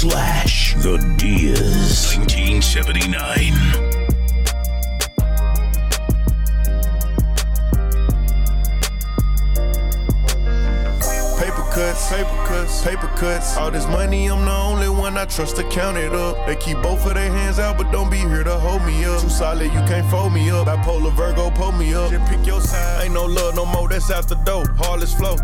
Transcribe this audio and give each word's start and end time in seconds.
slash 0.00 0.74
the 0.76 0.96
Diaz 1.18 2.16
1979. 2.18 3.98
cuts, 11.74 12.08
paper 12.08 12.44
cuts, 12.46 12.82
paper 12.82 13.06
cuts. 13.16 13.56
All 13.56 13.70
this 13.70 13.86
money, 13.86 14.26
I'm 14.30 14.44
the 14.44 14.50
only 14.50 14.88
one 14.88 15.16
I 15.16 15.24
trust 15.26 15.56
to 15.56 15.64
count 15.64 15.96
it 15.96 16.12
up. 16.12 16.46
They 16.46 16.56
keep 16.56 16.80
both 16.80 17.04
of 17.06 17.14
their 17.14 17.30
hands 17.30 17.58
out, 17.58 17.76
but 17.76 17.90
don't 17.92 18.10
be 18.10 18.18
here 18.18 18.42
to 18.42 18.58
hold 18.58 18.82
me 18.84 19.04
up. 19.04 19.20
Too 19.20 19.28
solid, 19.28 19.72
you 19.72 19.82
can't 19.90 20.08
fold 20.10 20.32
me 20.32 20.50
up. 20.50 20.66
Bipolar 20.66 21.12
Virgo, 21.12 21.50
pull 21.50 21.72
me 21.72 21.94
up. 21.94 22.10
Just 22.10 22.30
pick 22.30 22.46
your 22.46 22.60
side. 22.60 23.04
Ain't 23.04 23.14
no 23.14 23.26
love 23.26 23.54
no 23.54 23.64
more, 23.64 23.88
that's 23.88 24.10
out 24.10 24.28
the 24.28 24.36
door. 24.36 24.64
Heartless 24.76 25.14
flow. 25.14 25.36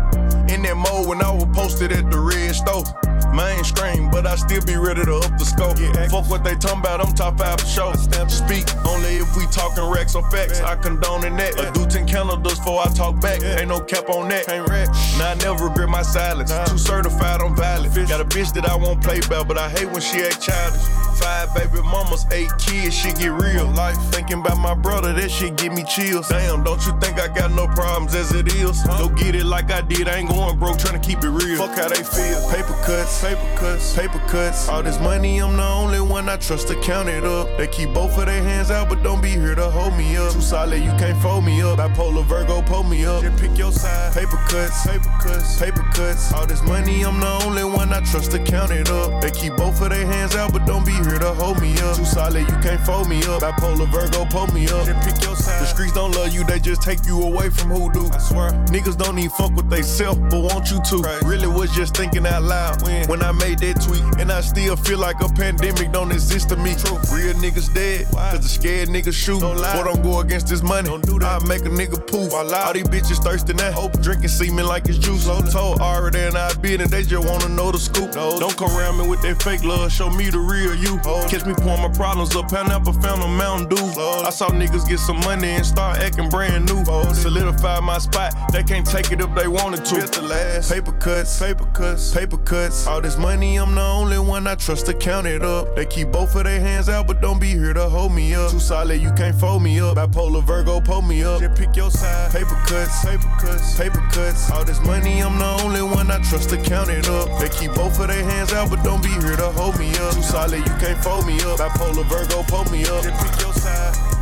In 0.47 0.61
that 0.63 0.75
mode 0.77 1.07
when 1.07 1.21
I 1.21 1.31
was 1.31 1.47
posted 1.53 1.91
at 1.91 2.09
the 2.09 2.19
red 2.19 2.55
stove. 2.55 2.87
Mainstream, 3.35 4.09
but 4.09 4.25
I 4.25 4.35
still 4.35 4.63
be 4.63 4.77
ready 4.77 5.03
to 5.03 5.15
up 5.17 5.37
the 5.37 5.45
scope. 5.45 5.77
Yeah, 5.77 6.07
Fuck 6.07 6.29
what 6.29 6.43
they 6.43 6.55
talking 6.55 6.79
about, 6.79 7.05
I'm 7.05 7.13
top 7.13 7.37
five 7.37 7.59
for 7.59 7.67
sure. 7.67 7.93
Speak 8.29 8.63
only 8.85 9.17
if 9.17 9.35
we 9.35 9.45
talking 9.47 9.83
racks 9.91 10.15
or 10.15 10.23
facts. 10.31 10.61
I 10.61 10.75
condone 10.75 11.25
in 11.25 11.35
that. 11.37 11.59
I 11.59 11.71
do 11.71 11.85
10 11.85 12.07
candles 12.07 12.41
before 12.41 12.81
I 12.81 12.87
talk 12.93 13.19
back. 13.19 13.43
Ain't 13.43 13.67
no 13.67 13.79
cap 13.81 14.09
on 14.09 14.29
that. 14.29 14.45
Can't 14.45 14.67
rap. 14.69 14.87
Now 15.17 15.31
I 15.31 15.35
never 15.35 15.65
regret 15.67 15.89
my 15.89 16.01
silence. 16.01 16.51
Too 16.69 16.77
certified, 16.77 17.41
I'm 17.41 17.55
valid. 17.55 17.93
Got 18.07 18.21
a 18.21 18.25
bitch 18.25 18.53
that 18.53 18.65
I 18.69 18.75
won't 18.75 19.03
play 19.03 19.19
about, 19.19 19.47
but 19.47 19.57
I 19.57 19.69
hate 19.69 19.89
when 19.91 20.01
she 20.01 20.21
act 20.21 20.41
childish. 20.41 20.81
Five 21.19 21.55
baby 21.55 21.81
mamas, 21.81 22.25
eight 22.31 22.51
kids, 22.59 22.93
shit 22.93 23.17
get 23.17 23.31
real. 23.31 23.65
Life 23.71 23.97
thinking 24.11 24.39
about 24.41 24.57
my 24.57 24.73
brother, 24.73 25.13
that 25.13 25.31
shit 25.31 25.55
give 25.55 25.73
me 25.73 25.83
chills. 25.85 26.27
Damn, 26.27 26.63
don't 26.63 26.85
you 26.85 26.91
think 26.99 27.19
I 27.19 27.27
got 27.27 27.51
no 27.51 27.67
problems 27.67 28.13
as 28.15 28.33
it 28.33 28.47
is? 28.53 28.83
Go 28.83 29.07
get 29.09 29.33
it 29.33 29.45
like 29.45 29.71
I 29.71 29.81
did, 29.81 30.09
I 30.09 30.17
ain't 30.17 30.29
going 30.29 30.59
broke, 30.59 30.77
trying 30.77 30.99
to 30.99 31.07
keep 31.07 31.23
it 31.23 31.29
real. 31.29 31.57
Fuck 31.57 31.77
how 31.77 31.87
they 31.87 32.03
feel. 32.03 32.49
Paper 32.51 32.75
cuts, 32.83 33.23
paper 33.25 33.55
cuts, 33.57 33.95
paper 33.95 34.19
cuts. 34.27 34.69
All 34.69 34.83
this 34.83 34.99
money, 34.99 35.39
I'm 35.39 35.57
the 35.57 35.63
only 35.63 35.99
one 35.99 36.29
I 36.29 36.37
trust 36.37 36.67
to 36.67 36.75
count 36.81 37.09
it 37.09 37.23
up. 37.23 37.57
They 37.57 37.67
keep 37.67 37.91
both 37.93 38.17
of 38.19 38.27
their 38.27 38.43
hands 38.43 38.69
out, 38.69 38.89
but 38.89 39.01
don't 39.01 39.21
be 39.21 39.31
here 39.31 39.55
to 39.55 39.69
hold 39.69 39.97
me 39.97 40.15
up. 40.17 40.33
Too 40.33 40.41
solid, 40.41 40.83
you 40.83 40.91
can't 40.91 41.17
fold 41.21 41.43
me 41.43 41.61
up. 41.61 41.79
Bipolar 41.79 42.23
Virgo, 42.25 42.61
pull 42.61 42.83
me 42.83 43.05
up. 43.05 43.23
Just 43.23 43.41
pick 43.41 43.57
your 43.57 43.71
side. 43.71 44.13
Paper 44.13 44.37
cuts, 44.47 44.85
paper 44.85 45.11
cuts, 45.21 45.59
paper 45.59 45.84
cuts. 45.95 46.33
All 46.33 46.45
this 46.45 46.61
money, 46.63 47.03
I'm 47.03 47.19
the 47.19 47.31
only 47.45 47.63
one 47.63 47.91
I 47.93 48.01
trust 48.01 48.31
to 48.31 48.39
count 48.39 48.71
it 48.71 48.89
up. 48.89 49.21
They 49.21 49.31
keep 49.31 49.55
both 49.55 49.81
of 49.81 49.89
their 49.89 50.05
hands 50.05 50.35
out, 50.35 50.53
but 50.53 50.65
don't 50.65 50.85
be 50.85 50.91
here 50.91 51.19
to 51.19 51.33
hold 51.33 51.61
me 51.61 51.73
up. 51.79 51.95
Too 51.95 52.05
solid, 52.05 52.41
you 52.41 52.57
can't 52.61 52.81
fold 52.81 53.09
me 53.09 53.19
up. 53.25 53.41
Bipolar 53.41 53.87
Virgo, 53.89 54.25
pull 54.25 54.47
me 54.53 54.67
up. 54.67 54.85
Then 54.85 55.01
pick 55.01 55.21
your 55.23 55.35
side. 55.35 55.61
The 55.61 55.65
streets 55.65 55.93
don't 55.93 56.11
love 56.11 56.33
you, 56.33 56.43
they 56.43 56.59
just 56.59 56.81
take 56.81 57.05
you 57.05 57.23
away 57.23 57.49
from 57.49 57.69
who 57.71 57.91
do. 57.91 58.07
I 58.11 58.19
swear. 58.19 58.51
Niggas 58.67 58.97
don't 58.97 59.17
even 59.17 59.31
fuck 59.31 59.55
with 59.55 59.69
they 59.69 59.81
self, 59.81 60.19
but 60.29 60.41
want 60.41 60.69
you 60.71 60.79
to. 60.91 60.97
Right. 60.97 61.21
Really 61.23 61.47
was 61.47 61.71
just 61.71 61.95
thinking 61.95 62.25
out 62.27 62.43
loud 62.43 62.81
when, 62.83 63.07
when 63.07 63.21
I 63.23 63.31
made 63.31 63.59
that 63.59 63.81
tweet. 63.81 64.03
And 64.19 64.31
I 64.31 64.41
still 64.41 64.75
feel 64.75 64.99
like 64.99 65.21
a 65.21 65.29
pandemic 65.29 65.91
don't 65.91 66.11
exist 66.11 66.49
to 66.49 66.57
me. 66.57 66.75
True. 66.75 66.97
Real 67.15 67.33
niggas 67.35 67.73
dead, 67.73 68.07
Why? 68.11 68.31
cause 68.31 68.41
the 68.41 68.49
scared 68.49 68.89
niggas 68.89 69.13
shoot. 69.13 69.39
Don't 69.39 69.57
lie. 69.57 69.75
Boy, 69.75 69.83
don't 69.83 70.03
go 70.03 70.19
against 70.19 70.47
this 70.47 70.61
money. 70.61 70.89
Don't 70.89 71.05
do 71.05 71.19
that. 71.19 71.41
I 71.41 71.45
make 71.47 71.61
a 71.61 71.69
nigga 71.69 72.05
poof. 72.05 72.33
All 72.33 72.73
these 72.73 72.83
bitches 72.83 73.23
thirsty 73.23 73.53
now. 73.53 73.71
Hope 73.71 73.99
drinking 74.01 74.29
semen 74.29 74.65
like 74.67 74.87
it's 74.87 74.97
juice. 74.97 75.27
Loaded. 75.27 75.51
Told 75.51 75.79
already 75.85 76.19
and 76.19 76.37
I 76.37 76.53
been 76.55 76.81
and 76.81 76.89
they 76.89 77.03
just 77.03 77.27
wanna 77.27 77.49
know 77.49 77.71
the 77.71 77.77
scoop. 77.77 78.11
Don't 78.11 78.57
come 78.57 78.75
around 78.75 78.97
me 78.97 79.07
with 79.07 79.21
that 79.21 79.41
fake 79.41 79.63
love. 79.63 79.91
Show 79.91 80.09
me 80.09 80.29
the 80.29 80.39
real 80.39 80.73
you. 80.75 80.99
Oh. 81.05 81.25
Catch 81.29 81.45
me 81.45 81.53
pouring 81.53 81.81
my 81.81 81.89
problems 81.89 82.35
up. 82.35 82.49
Pineapple 82.49 82.93
Fanta 82.93 83.29
Mountain 83.37 83.69
Dew. 83.69 83.85
I 84.25 84.29
saw 84.29 84.49
niggas 84.49 84.87
get 84.87 84.99
some 84.99 85.19
money 85.21 85.49
and 85.49 85.65
start 85.65 85.99
acting 85.99 86.29
brand 86.29 86.65
new. 86.65 86.83
Solidify 87.13 87.79
my 87.81 87.99
spot. 87.99 88.33
They 88.51 88.63
can't 88.63 88.85
take 88.85 89.11
it 89.11 89.21
if 89.21 89.33
they 89.35 89.47
wanted 89.47 89.85
to. 89.85 89.95
the 89.95 90.21
last. 90.21 90.71
Paper 90.71 90.91
cuts, 90.93 91.39
paper 91.39 91.65
cuts, 91.73 92.13
paper 92.13 92.37
cuts. 92.37 92.87
All 92.87 93.01
this 93.01 93.17
money, 93.17 93.57
I'm 93.57 93.75
the 93.75 93.81
only 93.81 94.19
one 94.19 94.47
I 94.47 94.55
trust 94.55 94.85
to 94.87 94.93
count 94.93 95.27
it 95.27 95.43
up. 95.43 95.75
They 95.75 95.85
keep 95.85 96.11
both 96.11 96.35
of 96.35 96.43
their 96.45 96.59
hands 96.59 96.89
out, 96.89 97.07
but 97.07 97.21
don't 97.21 97.39
be 97.39 97.51
here 97.51 97.73
to 97.73 97.89
hold 97.89 98.13
me 98.13 98.33
up. 98.33 98.51
Too 98.51 98.59
solid, 98.59 99.01
you 99.01 99.11
can't 99.13 99.35
fold 99.35 99.63
me 99.63 99.79
up. 99.79 99.97
Bipolar 99.97 100.43
Virgo, 100.43 100.79
pull 100.81 101.01
me 101.01 101.23
up. 101.23 101.41
Just 101.41 101.59
pick 101.59 101.75
your 101.75 101.91
side. 101.91 102.31
Paper 102.31 102.57
cuts, 102.67 103.05
paper 103.05 103.31
cuts, 103.39 103.77
paper 103.77 104.03
cuts. 104.11 104.51
All 104.51 104.63
this 104.63 104.81
money, 104.81 105.21
I'm 105.21 105.37
the 105.37 105.63
only 105.63 105.74
one 105.81 106.11
I 106.11 106.19
trust 106.19 106.49
to 106.49 106.57
count 106.57 106.89
it 106.89 107.07
up. 107.09 107.39
They 107.39 107.49
keep 107.49 107.73
both 107.73 107.99
of 107.99 108.07
their 108.07 108.23
hands 108.23 108.53
out, 108.53 108.69
but 108.69 108.83
don't 108.83 109.01
be 109.01 109.09
here 109.09 109.35
to 109.35 109.51
hold 109.51 109.77
me 109.79 109.89
up. 109.97 110.13
Too 110.13 110.21
solid, 110.21 110.59
you 110.59 110.75
can't 110.79 111.01
fold 111.03 111.25
me 111.25 111.35
up. 111.41 111.59
Bipolar 111.59 112.05
Virgo, 112.05 112.43
pull 112.43 112.65
me 112.71 112.83
up. 112.85 113.03
Just 113.03 113.23
pick 113.23 113.41
your 113.41 113.53
side. 113.53 114.14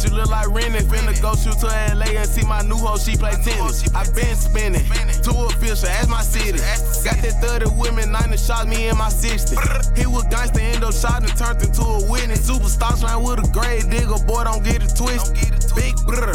You 0.00 0.10
look 0.10 0.30
like 0.30 0.48
Rennie. 0.48 0.80
Finna 0.80 1.12
go 1.20 1.34
shoot 1.36 1.58
to 1.60 1.66
LA 1.94 2.16
and 2.16 2.28
see 2.28 2.44
my 2.46 2.62
new 2.62 2.76
hoe, 2.76 2.96
she 2.96 3.16
play 3.16 3.32
tennis. 3.44 3.84
I 3.94 4.08
been 4.16 4.36
spinning, 4.36 4.84
too 5.20 5.36
official, 5.52 5.88
as 5.88 6.08
my 6.08 6.22
city. 6.22 6.58
Got 7.04 7.20
that 7.20 7.36
30 7.42 7.76
women, 7.76 8.12
90 8.12 8.36
shots, 8.38 8.66
me 8.66 8.88
in 8.88 8.96
my 8.96 9.08
60. 9.08 9.56
He 9.96 10.06
was 10.06 10.24
gangsta, 10.32 10.60
end 10.60 10.84
up 10.84 10.94
shot 10.94 11.20
and 11.20 11.36
turned 11.36 11.62
into 11.62 11.82
a 11.82 12.10
winning. 12.10 12.36
Superstar 12.36 12.96
line 13.02 13.22
with 13.22 13.44
a 13.44 13.48
grave 13.52 13.90
digger, 13.90 14.18
boy, 14.24 14.44
don't 14.44 14.64
get 14.64 14.82
it 14.82 14.96
twisted. 14.96 15.52
Big 15.76 15.96
brother, 16.06 16.32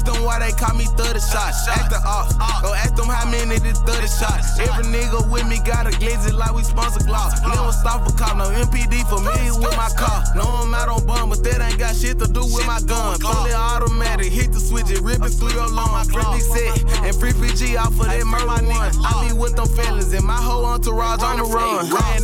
ask 0.00 0.12
them 0.12 0.24
why 0.24 0.38
they 0.38 0.52
call 0.52 0.74
me 0.76 0.84
30 0.96 1.20
shots. 1.20 1.68
Acting 1.68 2.04
off, 2.06 2.32
go 2.62 2.72
ask 2.74 2.94
them 2.96 3.06
how 3.06 3.28
many 3.28 3.58
did 3.60 3.76
30 3.76 4.08
shots. 4.08 4.58
Every 4.58 4.84
nigga 4.84 5.30
with 5.30 5.46
me 5.46 5.58
got 5.64 5.86
a 5.86 5.90
glizzy 5.90 6.32
like 6.32 6.54
we 6.54 6.62
sponsor 6.62 7.04
gloss. 7.04 7.40
Never 7.42 7.72
stop 7.72 8.08
a 8.08 8.12
cop, 8.12 8.36
no 8.36 8.48
MPD 8.48 9.04
familiar 9.08 9.54
with 9.54 9.76
my 9.76 9.90
car. 9.96 10.24
No, 10.34 10.42
I'm 10.42 10.74
out 10.74 10.88
on 10.88 11.06
bum, 11.06 11.30
but 11.30 11.42
that 11.44 11.60
ain't 11.60 11.78
got 11.78 11.94
shit 11.94 12.18
to 12.20 12.26
do 12.26 12.40
with 12.40 12.66
my 12.66 12.80
gun. 12.80 13.18
Fully 13.20 13.52
automatic, 13.52 14.32
hit 14.32 14.52
the 14.52 14.60
switch, 14.60 14.90
it 14.90 15.00
ripping 15.00 15.28
through 15.28 15.52
your 15.52 15.68
lungs. 15.68 16.08
Pretty 16.08 16.40
set, 16.40 17.04
and 17.04 17.14
free 17.16 17.32
PG 17.32 17.76
off 17.76 17.92
of 18.00 18.06
that 18.06 18.24
murder 18.24 18.46
one. 18.68 18.90
I 19.04 19.28
be 19.28 19.34
with 19.36 19.56
them 19.56 19.68
fellas, 19.68 20.12
and 20.12 20.24
my 20.24 20.40
whole 20.40 20.64
entourage 20.64 21.22
on 21.22 21.38
the 21.38 21.44
run. 21.44 21.90
Ran 21.90 22.00
out 22.00 22.18
of 22.18 22.19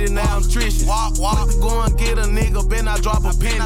in 0.00 0.14
now 0.14 0.36
I'm 0.36 0.42
trishing. 0.42 0.86
Walk, 0.86 1.18
walk. 1.18 1.48
Go 1.60 1.82
and 1.82 1.96
get 1.98 2.18
a 2.18 2.22
nigga, 2.22 2.68
Ben 2.68 2.88
I 2.88 2.96
drop 2.98 3.24
a 3.24 3.32
penny. 3.36 3.60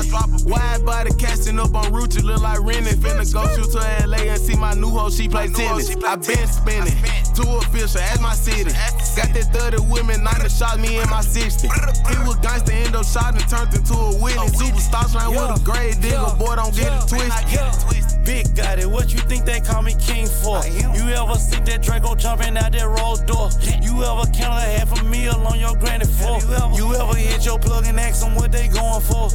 Wide 0.44 0.84
body 0.84 1.10
casting 1.18 1.58
up 1.58 1.74
on 1.74 1.92
route, 1.92 2.14
you 2.16 2.22
look 2.22 2.42
like 2.42 2.60
Rennie. 2.60 2.92
Finna 2.92 3.24
go 3.32 3.46
shoot 3.54 3.70
to 3.72 4.06
LA 4.06 4.32
and 4.32 4.40
see 4.40 4.56
my 4.56 4.74
new 4.74 4.90
hoe, 4.90 5.10
she 5.10 5.28
play 5.28 5.48
tennis. 5.48 5.94
I 6.04 6.16
been 6.16 6.46
spinning, 6.46 6.94
too 7.34 7.48
official, 7.58 8.00
as 8.00 8.20
my 8.20 8.34
city. 8.34 8.70
Got 9.16 9.34
that 9.34 9.50
30 9.52 9.90
women, 9.90 10.22
90 10.24 10.48
shot 10.48 10.80
me 10.80 10.98
in 10.98 11.08
my 11.10 11.20
60. 11.20 11.68
He 11.68 12.16
was 12.24 12.36
gangsta, 12.36 12.72
end 12.72 12.96
up 12.96 13.04
shot 13.04 13.34
and 13.34 13.48
turned 13.48 13.74
into 13.74 13.94
a 13.94 14.16
winning. 14.22 14.48
Superstar 14.50 15.12
line 15.14 15.30
with 15.30 15.60
a 15.60 15.64
grade 15.64 16.00
digger, 16.00 16.34
boy, 16.38 16.56
don't 16.56 16.74
get 16.74 16.92
it 16.92 17.08
twisted. 17.08 18.07
Big 18.28 18.54
got 18.54 18.78
it, 18.78 18.84
what 18.84 19.10
you 19.10 19.18
think 19.20 19.46
they 19.46 19.58
call 19.58 19.80
me 19.80 19.94
king 19.94 20.26
for? 20.26 20.60
You 20.66 21.08
ever 21.16 21.36
see 21.36 21.60
that 21.60 21.80
Draco 21.80 22.14
jumping 22.14 22.58
out 22.58 22.72
that 22.72 22.86
roll 22.86 23.16
door? 23.16 23.48
You 23.80 24.04
ever 24.04 24.30
count 24.36 24.60
a 24.60 24.68
half 24.68 25.00
a 25.00 25.04
meal 25.04 25.32
on 25.48 25.58
your 25.58 25.74
granny 25.74 26.04
for? 26.04 26.38
You 26.76 26.94
ever 26.94 27.16
hit 27.16 27.46
your 27.46 27.58
plug 27.58 27.86
and 27.86 27.98
ask 27.98 28.20
them 28.20 28.34
what 28.34 28.52
they 28.52 28.68
going 28.68 29.00
for? 29.00 29.30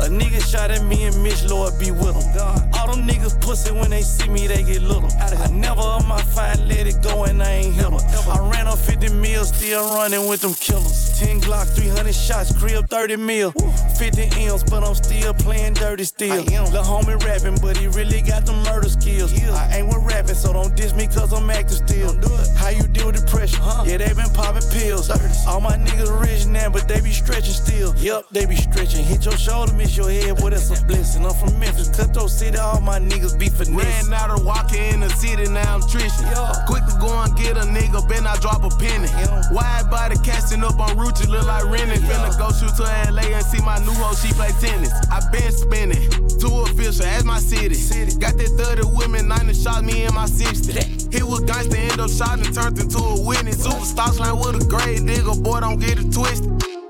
A 0.00 0.08
nigga 0.08 0.40
shot 0.40 0.70
at 0.70 0.84
me 0.84 1.04
and 1.04 1.22
Mitch 1.22 1.44
Lord 1.44 1.78
be 1.78 1.90
with 1.90 2.14
them. 2.34 2.70
All 2.74 2.92
them 2.92 3.06
niggas 3.06 3.40
pussy 3.40 3.72
when 3.72 3.90
they 3.90 4.02
see 4.02 4.28
me, 4.28 4.46
they 4.46 4.62
get 4.62 4.82
little. 4.82 5.10
I 5.18 5.48
never 5.50 5.80
on 5.80 6.06
my 6.06 6.20
fine 6.20 6.68
let 6.68 6.86
it 6.86 7.02
go 7.02 7.24
and 7.24 7.42
I 7.42 7.50
ain't 7.50 7.74
hit. 7.74 7.84
I 7.84 8.38
ran 8.50 8.66
up 8.66 8.78
50 8.78 9.08
mil, 9.14 9.44
still 9.44 9.84
running 9.94 10.28
with 10.28 10.40
them 10.40 10.54
killers. 10.54 11.18
10 11.18 11.40
Glock, 11.40 11.68
300 11.68 12.14
shots, 12.14 12.56
crib 12.58 12.88
30 12.88 13.16
mil. 13.16 13.52
50 13.52 14.22
M's, 14.46 14.64
but 14.64 14.84
I'm 14.84 14.94
still 14.94 15.32
playing 15.34 15.74
dirty 15.74 16.04
still. 16.04 16.42
The 16.44 16.82
homie 16.82 17.22
rapping, 17.24 17.58
but 17.62 17.76
he 17.76 17.86
really 17.88 18.20
got 18.20 18.44
the 18.46 18.52
murder 18.52 18.88
skills. 18.88 19.32
I 19.32 19.78
ain't 19.78 19.86
with 19.86 20.04
rapping, 20.04 20.34
so 20.34 20.52
don't 20.52 20.74
diss 20.76 20.94
me 20.94 21.06
cause 21.06 21.32
I'm 21.32 21.48
active 21.50 21.78
still. 21.78 22.12
How 22.56 22.68
you 22.70 22.82
deal 22.88 23.06
with 23.06 23.24
depression? 23.24 23.60
Yeah, 23.84 23.98
they 23.98 24.12
been 24.12 24.30
popping 24.34 24.68
pills. 24.70 25.08
All 25.46 25.60
my 25.60 25.76
niggas 25.76 26.20
rich 26.20 26.46
now, 26.46 26.68
but 26.68 26.88
they 26.88 27.00
be 27.00 27.12
stretching 27.12 27.54
still. 27.54 27.94
Yup, 27.96 28.28
they 28.30 28.44
be 28.46 28.56
stretching. 28.56 29.04
Hit 29.04 29.24
your 29.24 29.36
shoulder, 29.36 29.72
miss 29.84 29.96
your 29.96 30.10
head, 30.10 30.36
boy, 30.36 30.50
that's 30.50 30.70
a 30.70 30.84
blessing. 30.84 31.24
I'm 31.24 31.34
from 31.34 31.58
Memphis, 31.58 31.88
Cutthroat 31.88 32.30
City, 32.30 32.58
all 32.58 32.80
my 32.80 32.98
niggas 32.98 33.38
be 33.38 33.48
finesse. 33.48 34.08
Ran 34.08 34.14
out 34.14 34.30
of 34.30 34.44
walking 34.44 34.82
in 34.94 35.00
the 35.00 35.10
city, 35.10 35.44
now 35.50 35.74
I'm 35.74 35.82
trishing. 35.82 36.26
Quick 36.66 36.84
to 36.86 36.96
go 37.00 37.12
and 37.22 37.36
get 37.36 37.56
a 37.56 37.66
nigga, 37.68 38.06
Ben 38.08 38.26
I 38.26 38.36
drop 38.36 38.64
a 38.64 38.70
penny. 38.80 39.08
Wide 39.52 39.90
body 39.90 40.16
casting 40.24 40.64
up 40.64 40.78
on 40.80 40.96
route, 40.96 41.20
you 41.20 41.30
look 41.30 41.46
like 41.46 41.64
Rennie. 41.64 42.00
Finna 42.00 42.32
go 42.38 42.50
shoot 42.52 42.74
to 42.76 42.84
LA 43.12 43.36
and 43.36 43.44
see 43.44 43.62
my 43.62 43.78
new 43.84 43.92
hoe, 44.00 44.14
she 44.14 44.32
play 44.32 44.50
tennis. 44.60 44.92
I 45.10 45.20
been 45.30 45.52
spinning, 45.52 46.08
too 46.40 46.54
official, 46.64 47.04
as 47.04 47.24
my 47.24 47.38
city. 47.38 47.74
city. 47.74 48.16
Got 48.18 48.38
that 48.38 48.48
30 48.48 48.96
women, 48.96 49.28
90 49.28 49.54
shot 49.54 49.84
me 49.84 50.04
in 50.04 50.14
my 50.14 50.26
60. 50.26 50.72
He 51.14 51.22
was 51.22 51.40
gangsta, 51.42 51.76
end 51.76 52.00
up 52.00 52.10
shot 52.10 52.38
and 52.38 52.54
turned 52.54 52.78
into 52.78 52.98
a 52.98 53.20
winning. 53.20 53.54
Superstar 53.54 54.18
line 54.18 54.38
with 54.38 54.62
a 54.62 54.68
grade 54.68 55.00
nigga, 55.00 55.42
boy, 55.42 55.60
don't 55.60 55.78
get 55.78 55.98
it 55.98 56.12
twisted. 56.12 56.83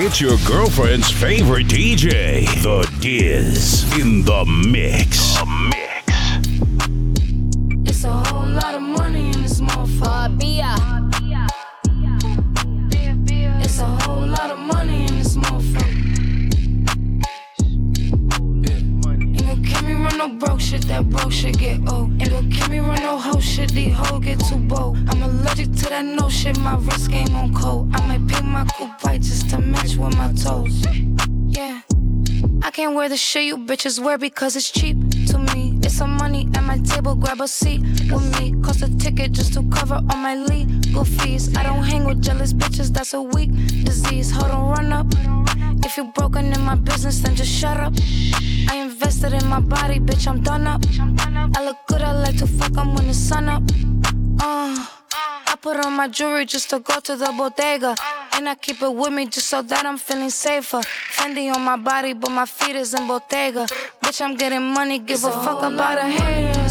It's 0.00 0.20
your 0.20 0.36
girlfriend's 0.46 1.10
favorite 1.10 1.66
DJ, 1.66 2.46
The 2.62 2.88
Diz, 3.00 3.82
in 3.98 4.22
the 4.22 4.44
mix. 4.46 5.36
A 5.40 5.44
mix. 5.44 5.88
Barbia. 9.98 10.76
It's 13.60 13.80
a 13.80 13.86
whole 13.86 14.24
lot 14.24 14.50
of 14.52 14.58
money 14.60 15.06
in 15.06 15.18
this 15.18 15.36
motherfucker. 15.36 15.98
Ain't 19.50 19.72
gon' 19.72 19.84
me 19.84 19.94
run 19.94 20.16
no 20.16 20.28
broke 20.28 20.60
shit, 20.60 20.82
that 20.82 21.10
broke 21.10 21.32
shit 21.32 21.58
get 21.58 21.80
old. 21.90 22.22
Ain't 22.22 22.30
gon' 22.30 22.70
me 22.70 22.78
run 22.78 23.02
no 23.02 23.07
these 23.78 23.94
hoes 23.94 24.24
get 24.24 24.40
too 24.40 24.56
bold. 24.56 24.96
I'm 25.08 25.22
allergic 25.22 25.72
to 25.72 25.88
that 25.90 26.04
no 26.04 26.28
shit, 26.28 26.58
my 26.58 26.76
wrist 26.76 27.10
game 27.10 27.34
on 27.36 27.54
cold. 27.54 27.90
I 27.94 28.06
might 28.08 28.26
pick 28.26 28.44
my 28.44 28.64
coupe 28.74 29.04
white 29.04 29.22
just 29.22 29.50
to 29.50 29.58
match 29.58 29.96
with 29.96 30.16
my 30.16 30.32
toes. 30.32 30.84
Yeah. 31.46 31.82
I 32.62 32.70
can't 32.72 32.94
wear 32.96 33.08
the 33.08 33.16
shit 33.16 33.44
you 33.44 33.56
bitches 33.56 34.02
wear 34.02 34.18
because 34.18 34.56
it's 34.56 34.70
cheap 34.70 34.96
to 35.28 35.38
me. 35.38 35.78
It's 35.82 35.94
some 35.94 36.16
money 36.16 36.48
at 36.54 36.64
my 36.64 36.78
table, 36.78 37.14
grab 37.14 37.40
a 37.40 37.46
seat 37.46 37.80
with 38.10 38.26
me. 38.38 38.60
Cost 38.62 38.82
a 38.82 38.90
ticket 38.98 39.32
just 39.32 39.54
to 39.54 39.62
cover 39.70 40.00
all 40.10 40.18
my 40.28 40.34
legal 40.34 41.04
fees. 41.04 41.56
I 41.56 41.62
don't 41.62 41.84
hang 41.84 42.04
with 42.04 42.20
jealous 42.20 42.52
bitches, 42.52 42.92
that's 42.92 43.14
a 43.14 43.22
weak 43.22 43.50
disease. 43.84 44.30
Hold 44.32 44.50
on, 44.50 44.70
run 44.70 44.92
up. 44.92 45.06
If 45.88 45.96
you 45.96 46.04
broken 46.04 46.52
in 46.52 46.60
my 46.64 46.74
business, 46.74 47.20
then 47.20 47.34
just 47.34 47.50
shut 47.50 47.78
up. 47.78 47.94
I 48.68 48.76
invested 48.76 49.32
in 49.32 49.48
my 49.48 49.58
body, 49.58 49.98
bitch, 49.98 50.28
I'm 50.28 50.42
done 50.42 50.66
up. 50.66 50.82
I 51.56 51.64
look 51.64 51.78
good, 51.86 52.02
I 52.02 52.12
like 52.12 52.36
to 52.40 52.46
fuck, 52.46 52.76
I'm 52.76 52.94
when 52.94 53.06
the 53.08 53.14
sun 53.14 53.48
up. 53.48 53.62
Uh. 54.38 54.86
I 55.50 55.56
put 55.62 55.82
on 55.82 55.94
my 55.94 56.06
jewelry 56.06 56.44
just 56.44 56.68
to 56.70 56.78
go 56.80 57.00
to 57.00 57.16
the 57.16 57.32
bodega. 57.38 57.96
And 58.34 58.50
I 58.50 58.54
keep 58.54 58.82
it 58.82 58.94
with 58.94 59.14
me 59.14 59.28
just 59.28 59.48
so 59.48 59.62
that 59.62 59.86
I'm 59.86 59.96
feeling 59.96 60.28
safer. 60.28 60.82
Fendi 61.16 61.50
on 61.50 61.62
my 61.62 61.76
body, 61.76 62.12
but 62.12 62.30
my 62.32 62.44
feet 62.44 62.76
is 62.76 62.92
in 62.92 63.08
Bottega. 63.08 63.64
Bitch, 64.02 64.20
I'm 64.20 64.36
getting 64.36 64.62
money, 64.74 64.98
give 64.98 65.24
a 65.24 65.30
fuck 65.30 65.62
about 65.62 65.96
a 65.96 66.02
haters, 66.02 66.67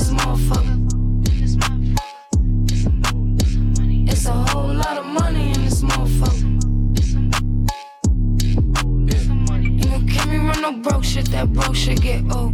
that 11.45 11.75
shit 11.75 12.01
get 12.01 12.23
old. 12.33 12.53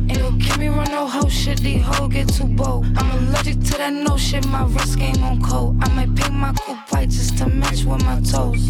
Run 0.60 0.92
no 0.92 1.08
hoe 1.08 1.30
shit, 1.30 1.60
these 1.60 1.84
hoes 1.84 2.12
get 2.12 2.28
too 2.30 2.46
bold. 2.46 2.86
I'm 2.98 3.28
allergic 3.28 3.60
to 3.62 3.78
that 3.78 3.94
no 3.94 4.18
shit, 4.18 4.48
my 4.48 4.66
wrist 4.66 4.98
game 4.98 5.24
on 5.24 5.42
cold. 5.42 5.78
I 5.82 5.90
might 5.90 6.16
paint 6.16 6.34
my 6.34 6.54
coupe 6.54 6.92
white 6.92 7.10
just 7.10 7.38
to 7.40 7.48
match 7.48 7.84
with 7.84 8.04
my 8.04 8.22
toes. 8.22 8.70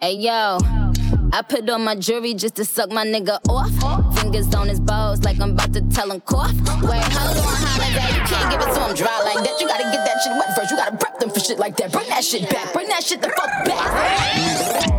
Hey 0.00 0.16
yo, 0.16 0.58
I 1.32 1.42
put 1.48 1.68
on 1.70 1.84
my 1.84 1.94
jewelry 1.94 2.34
just 2.34 2.56
to 2.56 2.64
suck 2.64 2.90
my 2.90 3.06
nigga 3.06 3.38
off. 3.48 4.18
Fingers 4.18 4.54
on 4.54 4.68
his 4.68 4.80
balls 4.80 5.22
like 5.22 5.40
I'm 5.40 5.50
about 5.50 5.72
to 5.74 5.80
tell 5.82 6.10
him 6.10 6.20
cough. 6.22 6.52
Wait, 6.82 7.02
hold 7.12 7.36
on, 7.36 7.54
holiday. 7.56 8.16
You 8.16 8.22
can't 8.26 8.50
give 8.50 8.60
it 8.60 8.74
to 8.74 8.80
him 8.80 8.94
dry 8.94 9.22
like 9.24 9.44
that. 9.44 9.60
You 9.60 9.68
gotta 9.68 9.84
get 9.84 10.04
that 10.04 10.20
shit 10.22 10.32
wet 10.32 10.56
first. 10.56 10.70
You 10.70 10.76
gotta 10.76 10.96
prep 10.96 11.18
them 11.18 11.30
for 11.30 11.40
shit 11.40 11.58
like 11.58 11.76
that. 11.76 11.92
Bring 11.92 12.08
that 12.08 12.24
shit 12.24 12.48
back. 12.50 12.72
Bring 12.72 12.88
that 12.88 13.04
shit 13.04 13.22
the 13.22 13.28
fuck 13.28 13.64
back. 13.64 14.90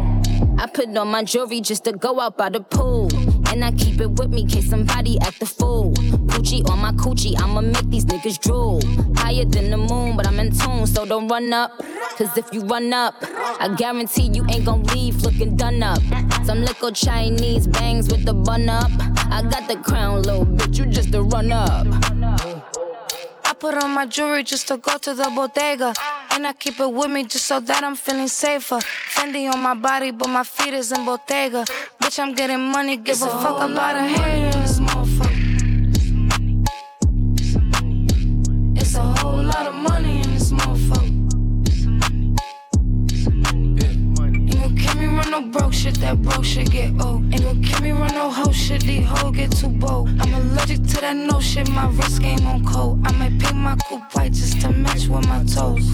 I 0.57 0.67
put 0.67 0.95
on 0.95 1.09
my 1.09 1.23
jewelry 1.23 1.61
just 1.61 1.83
to 1.83 1.91
go 1.91 2.19
out 2.19 2.37
by 2.37 2.49
the 2.49 2.61
pool. 2.61 3.09
And 3.55 3.63
I 3.63 3.71
keep 3.71 4.01
it 4.01 4.11
with 4.11 4.31
me 4.31 4.45
case 4.45 4.69
somebody 4.69 5.17
act 5.21 5.39
the 5.39 5.45
fool. 5.45 5.93
Poochie 6.27 6.69
on 6.69 6.79
my 6.79 6.91
coochie, 6.91 7.39
I'ma 7.41 7.61
make 7.61 7.89
these 7.89 8.03
niggas 8.03 8.37
drool. 8.37 8.81
Higher 9.15 9.45
than 9.45 9.69
the 9.69 9.77
moon, 9.77 10.17
but 10.17 10.27
I'm 10.27 10.37
in 10.41 10.51
tune, 10.51 10.85
so 10.85 11.05
don't 11.05 11.29
run 11.29 11.53
up. 11.53 11.71
Cause 12.17 12.37
if 12.37 12.51
you 12.51 12.65
run 12.65 12.91
up, 12.91 13.15
I 13.61 13.73
guarantee 13.77 14.29
you 14.33 14.45
ain't 14.49 14.65
gon' 14.65 14.83
leave 14.87 15.21
looking 15.21 15.55
done 15.55 15.81
up. 15.81 16.01
Some 16.43 16.65
little 16.65 16.91
Chinese 16.91 17.65
bangs 17.67 18.11
with 18.11 18.25
the 18.25 18.33
bun 18.33 18.67
up. 18.67 18.91
I 19.31 19.41
got 19.49 19.69
the 19.69 19.77
crown, 19.77 20.23
little 20.23 20.45
bitch, 20.45 20.77
you 20.77 20.85
just 20.87 21.15
a 21.15 21.21
run 21.21 21.53
up. 21.53 21.87
I 23.45 23.53
put 23.57 23.81
on 23.81 23.91
my 23.91 24.05
jewelry 24.05 24.43
just 24.43 24.67
to 24.67 24.75
go 24.75 24.97
to 24.97 25.13
the 25.13 25.31
bodega. 25.33 25.93
And 26.35 26.45
I 26.45 26.51
keep 26.51 26.81
it 26.81 26.91
with 26.91 27.09
me 27.09 27.23
just 27.23 27.45
so 27.45 27.61
that 27.61 27.81
I'm 27.81 27.95
feeling 27.95 28.27
safer. 28.27 28.79
Fendi 29.15 29.49
on 29.49 29.61
my 29.61 29.73
body, 29.73 30.11
but 30.11 30.27
my 30.27 30.43
feet 30.43 30.73
is 30.73 30.91
in 30.91 31.05
Bottega. 31.05 31.63
Bitch, 32.01 32.19
I'm 32.19 32.33
getting 32.33 32.59
money, 32.59 32.97
give 32.97 33.21
a 33.21 33.27
fuck 33.27 33.61
about 33.63 33.95
a 33.95 33.99
motherfucker. 33.99 35.31
It's 38.75 38.95
a 38.95 39.01
whole 39.01 39.43
lot 39.43 39.67
of 39.67 39.75
money 39.75 39.84
no 45.41 45.47
broke 45.49 45.73
shit, 45.73 45.95
that 45.95 46.21
broke 46.21 46.45
shit 46.45 46.71
get 46.71 46.91
old. 47.01 47.23
Ain't 47.33 47.43
gon' 47.43 47.61
kill 47.61 47.81
me 47.81 47.91
run 47.91 48.13
no 48.13 48.29
hoe 48.29 48.51
shit, 48.51 48.81
these 48.83 49.05
hoes 49.05 49.35
get 49.35 49.51
too 49.51 49.67
bold. 49.67 50.09
I'm 50.21 50.33
allergic 50.33 50.83
to 50.83 51.01
that 51.01 51.15
no 51.15 51.39
shit, 51.39 51.69
my 51.69 51.87
wrist 51.89 52.21
game 52.21 52.45
on 52.47 52.65
cold. 52.65 53.05
I 53.05 53.11
might 53.13 53.37
paint 53.39 53.55
my 53.55 53.75
coupe 53.87 54.13
white 54.13 54.31
just 54.33 54.61
to 54.61 54.69
match 54.71 55.07
with 55.07 55.27
my 55.27 55.43
toes. 55.43 55.85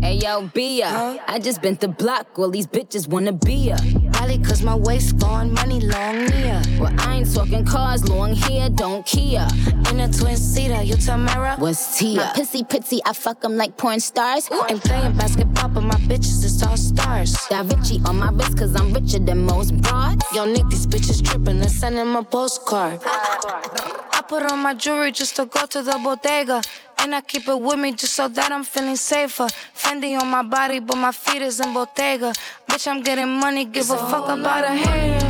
Hey 0.00 0.14
yo, 0.14 0.50
Bia, 0.54 1.20
I 1.26 1.38
just 1.38 1.62
been 1.62 1.76
the 1.76 1.88
block, 1.88 2.38
all 2.38 2.50
these 2.50 2.66
bitches 2.66 3.06
wanna 3.06 3.32
be 3.32 3.54
ya. 3.70 3.76
Probably 4.12 4.38
cause 4.38 4.62
my 4.62 4.74
waist 4.74 5.18
gone, 5.18 5.52
money 5.54 5.80
long 5.80 6.26
near. 6.26 6.62
Well, 6.80 6.94
talking 7.40 7.64
cars, 7.64 8.06
long 8.08 8.34
hair, 8.34 8.68
don't 8.68 9.06
care. 9.06 9.48
In 9.90 10.00
a 10.00 10.12
twin 10.12 10.36
seater, 10.36 10.82
you 10.82 10.96
Tamara. 10.96 11.56
What's 11.56 11.98
Tia? 11.98 12.16
My 12.16 12.32
pissy 12.36 12.62
pitsy, 12.68 12.98
I 13.06 13.12
fuck 13.14 13.42
'em 13.44 13.56
like 13.56 13.76
porn 13.78 14.00
stars. 14.00 14.50
Ain't 14.68 14.82
playing 14.84 15.14
basketball, 15.16 15.68
but 15.68 15.84
my 15.92 16.00
bitches 16.08 16.44
is 16.44 16.62
all 16.62 16.76
stars. 16.76 17.36
Got 17.48 17.72
Richie 17.72 18.00
on 18.04 18.18
my 18.18 18.30
wrist, 18.30 18.58
cause 18.58 18.74
I'm 18.78 18.92
richer 18.92 19.20
than 19.28 19.38
most 19.46 19.70
broads. 19.80 20.24
Yo, 20.34 20.44
Nick, 20.44 20.68
these 20.68 20.86
bitches 20.86 21.24
trippin' 21.26 21.62
and 21.62 21.70
send 21.70 21.96
him 21.96 22.14
a 22.14 22.22
postcard. 22.22 23.00
I 23.06 24.20
put 24.28 24.42
on 24.52 24.58
my 24.58 24.74
jewelry 24.74 25.10
just 25.12 25.36
to 25.36 25.46
go 25.46 25.64
to 25.66 25.82
the 25.82 25.96
bodega. 26.04 26.60
And 27.02 27.14
I 27.14 27.22
keep 27.22 27.48
it 27.48 27.58
with 27.58 27.78
me 27.78 27.92
just 27.92 28.12
so 28.12 28.28
that 28.28 28.52
I'm 28.52 28.62
feeling 28.62 28.96
safer. 28.96 29.48
Fendi 29.74 30.20
on 30.20 30.28
my 30.28 30.42
body, 30.42 30.80
but 30.80 30.98
my 30.98 31.12
feet 31.12 31.40
is 31.40 31.58
in 31.58 31.72
Bottega. 31.72 32.34
Bitch, 32.68 32.86
I'm 32.86 33.00
getting 33.02 33.30
money, 33.44 33.64
give 33.64 33.88
a 33.90 33.96
fuck 34.10 34.28
about 34.28 34.64
a 34.64 34.74
haters, 34.84 35.29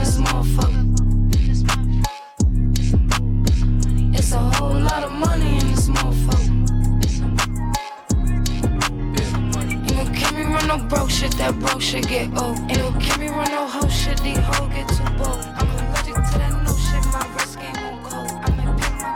lot 4.90 5.04
of 5.04 5.12
money 5.12 5.58
in 5.58 5.70
this 5.70 5.88
motherfucker. 5.88 6.50
Ain't 9.86 9.96
gon' 9.96 10.14
kill 10.14 10.32
me 10.32 10.42
run 10.42 10.66
no 10.66 10.78
broke 10.88 11.10
shit, 11.10 11.30
that 11.38 11.56
broke 11.60 11.80
shit 11.80 12.08
get 12.08 12.36
old. 12.36 12.58
Ain't 12.68 12.78
gon' 12.78 13.00
kill 13.00 13.18
me 13.18 13.28
run 13.28 13.50
no 13.52 13.68
hoe 13.68 13.88
shit, 13.88 14.20
these 14.22 14.38
hoes 14.38 14.68
get 14.74 14.88
too 14.88 15.04
bold. 15.16 15.38
I'm 15.58 15.70
allergic 15.70 16.14
to 16.14 16.38
that 16.40 16.52
no 16.66 16.72
shit, 16.86 17.04
my 17.14 17.22
wrist 17.34 17.60
game 17.60 17.76
on 17.86 18.02
cold. 18.02 18.32
I 18.42 18.50
might 18.58 18.74
pick 18.80 18.94
my 19.00 19.10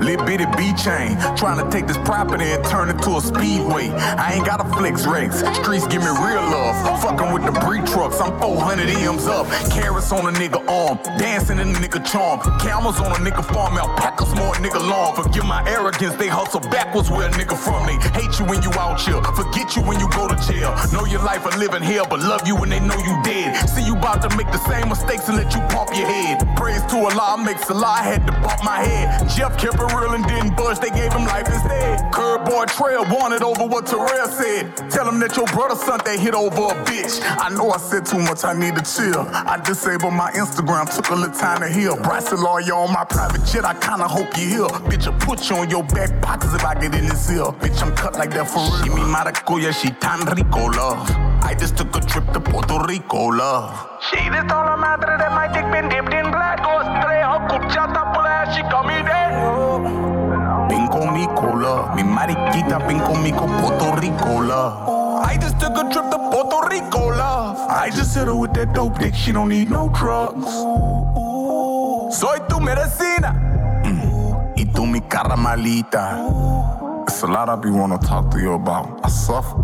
sweepstakes, 0.00 0.04
lit 0.04 0.26
bitty 0.26 0.46
B 0.56 0.72
chain. 0.76 1.16
Trying 1.36 1.62
to 1.64 1.70
take 1.70 1.86
this 1.86 1.98
property 1.98 2.44
and 2.44 2.64
turn 2.64 2.88
it 2.88 3.00
to 3.02 3.16
a 3.16 3.20
speedway. 3.20 3.88
I 3.90 4.34
ain't 4.34 4.46
got 4.46 4.60
a 4.60 4.68
flex 4.76 5.06
race. 5.06 5.38
Streets 5.56 5.86
give 5.86 6.02
me 6.02 6.08
real 6.08 6.42
love. 6.42 7.02
Fucking 7.02 7.32
with 7.32 7.44
the 7.44 7.52
breed 7.60 7.86
trucks, 7.86 8.20
I'm 8.20 8.38
400 8.40 8.88
M's 8.88 9.26
up. 9.26 9.46
Carrots 9.70 10.12
on 10.12 10.26
a 10.26 10.38
nigga 10.38 10.60
arm, 10.68 10.98
dancing 11.18 11.58
in 11.58 11.68
a 11.68 11.78
nigga 11.78 12.04
charm. 12.04 12.40
Camels 12.60 13.00
on 13.00 13.12
a 13.12 13.20
nigga 13.30 13.44
farm, 13.52 13.76
alpacas 13.78 14.34
more 14.34 14.54
nigga 14.54 14.80
long. 14.80 15.14
Forgive 15.14 15.44
my 15.44 15.62
arrogance, 15.68 16.14
they 16.16 16.28
hustle 16.28 16.60
backwards 16.60 17.10
where 17.10 17.28
a 17.28 17.32
nigga 17.32 17.56
from. 17.56 17.86
They 17.86 17.96
hate 18.18 18.38
you 18.38 18.44
when 18.46 18.62
you 18.62 18.70
out 18.78 19.00
here, 19.00 19.20
forget 19.34 19.76
you 19.76 19.82
when 19.82 19.98
you 20.00 20.08
go 20.10 20.28
to 20.28 20.36
jail. 20.46 20.74
Know 20.92 21.04
your 21.06 21.22
life 21.22 21.44
a 21.46 21.56
living 21.58 21.82
hell, 21.82 22.06
but 22.08 22.20
love 22.20 22.46
you 22.46 22.56
when 22.56 22.68
they 22.68 22.80
know 22.80 22.98
you 22.98 23.14
dead. 23.22 23.68
See 23.68 23.84
you 23.84 23.96
about 23.96 24.22
to 24.28 24.36
make 24.36 24.50
the 24.52 24.62
same 24.68 24.88
mistakes 24.88 25.28
and 25.28 25.36
let 25.36 25.52
you 25.54 25.60
pump 25.68 25.90
your 25.94 26.06
head. 26.06 26.46
Praise 26.56 26.82
to 26.90 26.96
Allah 26.96 27.42
makes 27.42 27.68
a 27.70 27.74
lie, 27.74 28.00
I 28.00 28.02
had 28.02 28.26
to 28.26 28.32
bump 28.32 28.62
my 28.64 28.80
head. 28.80 29.28
Jeff 29.28 29.56
kept 29.58 29.74
it 29.74 29.89
real 29.96 30.14
and 30.14 30.24
didn't 30.26 30.56
budge, 30.56 30.78
they 30.78 30.90
gave 30.90 31.12
him 31.12 31.26
life 31.26 31.46
instead. 31.46 32.12
Curb 32.12 32.44
boy 32.46 32.64
Trail 32.66 33.04
wanted 33.08 33.42
over 33.42 33.66
what 33.66 33.86
Terrell 33.86 34.28
said. 34.28 34.76
Tell 34.90 35.08
him 35.08 35.20
that 35.20 35.36
your 35.36 35.46
brother 35.46 35.76
son 35.76 36.00
that 36.04 36.18
hit 36.18 36.34
over 36.34 36.72
a 36.72 36.76
bitch. 36.84 37.20
I 37.38 37.48
know 37.50 37.70
I 37.70 37.78
said 37.78 38.06
too 38.06 38.18
much, 38.18 38.44
I 38.44 38.52
need 38.52 38.76
to 38.76 38.82
chill. 38.82 39.26
I 39.28 39.60
disabled 39.64 40.14
my 40.14 40.30
Instagram, 40.32 40.94
took 40.94 41.10
a 41.10 41.14
little 41.14 41.34
time 41.34 41.60
to 41.60 41.68
heal. 41.68 41.96
Bryce 41.96 42.32
lawyer 42.32 42.74
on 42.74 42.92
my 42.92 43.04
private 43.04 43.44
jet, 43.44 43.64
I 43.64 43.74
kinda 43.74 44.06
hope 44.08 44.36
you 44.36 44.46
heal. 44.46 44.68
Bitch, 44.90 45.06
I 45.06 45.16
put 45.18 45.48
you 45.48 45.56
on 45.56 45.70
your 45.70 45.84
back 45.84 46.10
pockets 46.20 46.54
if 46.54 46.64
I 46.64 46.74
get 46.74 46.94
in 46.94 47.06
this 47.06 47.30
ear. 47.30 47.52
Bitch, 47.62 47.82
I'm 47.82 47.94
cut 47.94 48.14
like 48.14 48.30
that 48.30 48.48
for 48.48 48.60
real. 48.60 48.82
She 48.84 48.88
me 48.90 49.02
maracuya, 49.02 49.72
she 49.72 49.90
tan 49.90 50.20
rico 50.34 50.66
love. 50.66 51.08
I 51.42 51.54
just 51.54 51.76
took 51.76 51.96
a 51.96 52.00
trip 52.00 52.26
to 52.32 52.40
Puerto 52.40 52.84
Rico, 52.86 53.26
love. 53.28 53.72
She 54.10 54.16
just 54.16 54.48
told 54.48 54.66
her 54.68 54.76
madre 54.76 55.16
that 55.18 55.32
my 55.32 55.48
dick 55.52 55.64
been 55.72 55.88
dipped 55.88 56.12
in 56.12 56.19
Mi 61.94 62.02
mariquita, 62.02 62.78
conmigo, 62.78 63.46
Puerto 63.60 63.96
Rico, 63.96 64.42
love. 64.42 65.24
I 65.24 65.36
just 65.36 65.58
took 65.60 65.76
a 65.76 65.82
trip 65.90 66.10
to 66.10 66.18
Puerto 66.30 66.68
Rico, 66.68 67.10
love. 67.10 67.58
I 67.68 67.90
just 67.90 68.14
hit 68.14 68.26
her 68.26 68.34
with 68.34 68.52
that 68.54 68.72
dope 68.72 68.98
dick, 68.98 69.14
she 69.14 69.32
don't 69.32 69.48
need 69.48 69.70
no 69.70 69.88
drugs. 69.90 70.50
Soy 72.16 72.38
tu 72.48 72.60
medicina. 72.60 73.32
Mm. 73.84 74.56
Y 74.56 74.64
tú 74.66 74.86
mi 74.86 75.00
caramelita. 75.00 76.18
It's 77.06 77.22
a 77.22 77.26
lot 77.26 77.48
I 77.48 77.56
be 77.56 77.70
wanna 77.70 77.98
talk 77.98 78.30
to 78.32 78.38
you 78.38 78.54
about. 78.54 79.00
I 79.04 79.08
suffer. 79.08 79.56